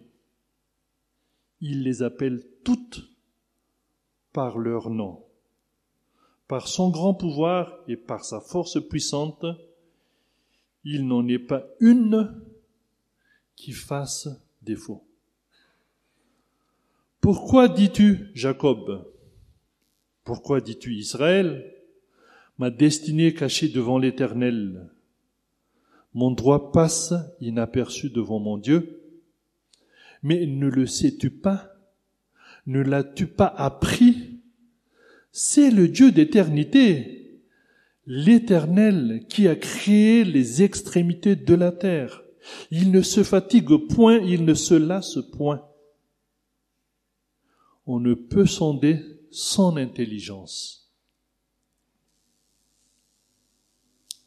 Il 1.60 1.82
les 1.82 2.04
appelle 2.04 2.44
toutes 2.64 3.02
par 4.34 4.60
leur 4.60 4.92
nom. 4.92 5.26
Par 6.48 6.68
son 6.68 6.92
grand 6.92 7.16
pouvoir 7.16 7.80
et 7.88 7.98
par 7.98 8.24
sa 8.24 8.40
force 8.40 8.80
puissante, 8.88 9.48
il 10.84 11.08
n'en 11.08 11.28
est 11.28 11.40
pas 11.40 11.66
une 11.80 12.40
qui 13.56 13.72
fasse 13.72 14.30
défaut. 14.62 15.04
Pourquoi 17.20 17.68
dis-tu 17.68 18.30
Jacob? 18.36 19.12
Pourquoi 20.24 20.62
dis-tu 20.62 20.94
Israël? 20.94 21.74
Ma 22.60 22.70
destinée 22.70 23.34
cachée 23.34 23.70
devant 23.70 23.98
l'Éternel. 23.98 24.92
Mon 26.14 26.32
droit 26.32 26.72
passe 26.72 27.14
inaperçu 27.40 28.10
devant 28.10 28.40
mon 28.40 28.58
Dieu. 28.58 29.02
Mais 30.24 30.46
ne 30.46 30.68
le 30.68 30.86
sais-tu 30.86 31.30
pas? 31.30 31.72
Ne 32.66 32.82
l'as-tu 32.82 33.28
pas 33.28 33.48
appris? 33.48 34.40
C'est 35.32 35.72
le 35.72 35.88
Dieu 35.88 36.12
d'éternité, 36.12 37.42
l'Éternel 38.06 39.26
qui 39.30 39.48
a 39.48 39.56
créé 39.56 40.24
les 40.24 40.64
extrémités 40.64 41.36
de 41.36 41.54
la 41.54 41.72
terre. 41.72 42.24
Il 42.72 42.92
ne 42.92 43.02
se 43.02 43.24
fatigue 43.24 43.88
point, 43.88 44.18
il 44.18 44.46
ne 44.46 44.54
se 44.54 44.74
lasse 44.74 45.20
point. 45.32 45.66
On 47.86 48.00
ne 48.00 48.14
peut 48.14 48.46
sonder 48.46 49.00
son 49.32 49.78
intelligence. 49.78 50.92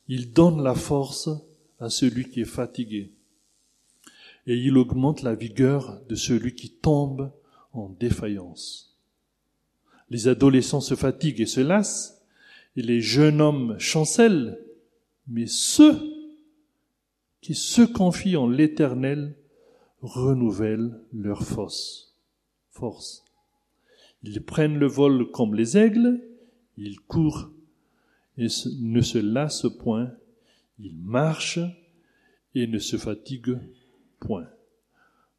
Il 0.09 0.33
donne 0.33 0.63
la 0.63 0.75
force 0.75 1.29
à 1.85 1.91
celui 1.91 2.31
qui 2.31 2.41
est 2.41 2.45
fatigué 2.45 3.13
et 4.47 4.57
il 4.57 4.77
augmente 4.77 5.23
la 5.23 5.35
vigueur 5.35 6.01
de 6.09 6.15
celui 6.15 6.55
qui 6.55 6.71
tombe 6.71 7.33
en 7.73 7.89
défaillance. 7.89 8.97
Les 10.11 10.29
adolescents 10.29 10.81
se 10.81 10.95
fatiguent 10.95 11.41
et 11.41 11.47
se 11.47 11.61
lassent, 11.61 12.23
et 12.77 12.83
les 12.83 13.01
jeunes 13.01 13.41
hommes 13.41 13.79
chancellent, 13.79 14.59
mais 15.27 15.47
ceux 15.47 15.99
qui 17.41 17.55
se 17.55 17.83
confient 17.83 18.37
en 18.37 18.49
l'Éternel 18.49 19.37
renouvellent 20.03 21.01
leur 21.13 21.43
force. 21.43 22.15
force. 22.71 23.25
Ils 24.23 24.43
prennent 24.43 24.79
le 24.79 24.87
vol 24.87 25.31
comme 25.31 25.55
les 25.55 25.77
aigles, 25.77 26.21
ils 26.77 27.01
courent 27.01 27.51
et 28.37 28.49
ne 28.81 29.01
se 29.01 29.19
lassent 29.19 29.67
point, 29.79 30.13
ils 30.79 30.97
marchent 30.97 31.61
et 32.55 32.67
ne 32.67 32.79
se 32.79 32.97
fatiguent 32.97 33.59
point. 34.21 34.49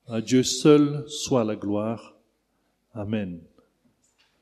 À 0.07 0.21
Dieu 0.21 0.43
seul 0.43 1.03
soit 1.07 1.43
la 1.43 1.55
gloire. 1.55 2.15
Amen. 2.93 3.41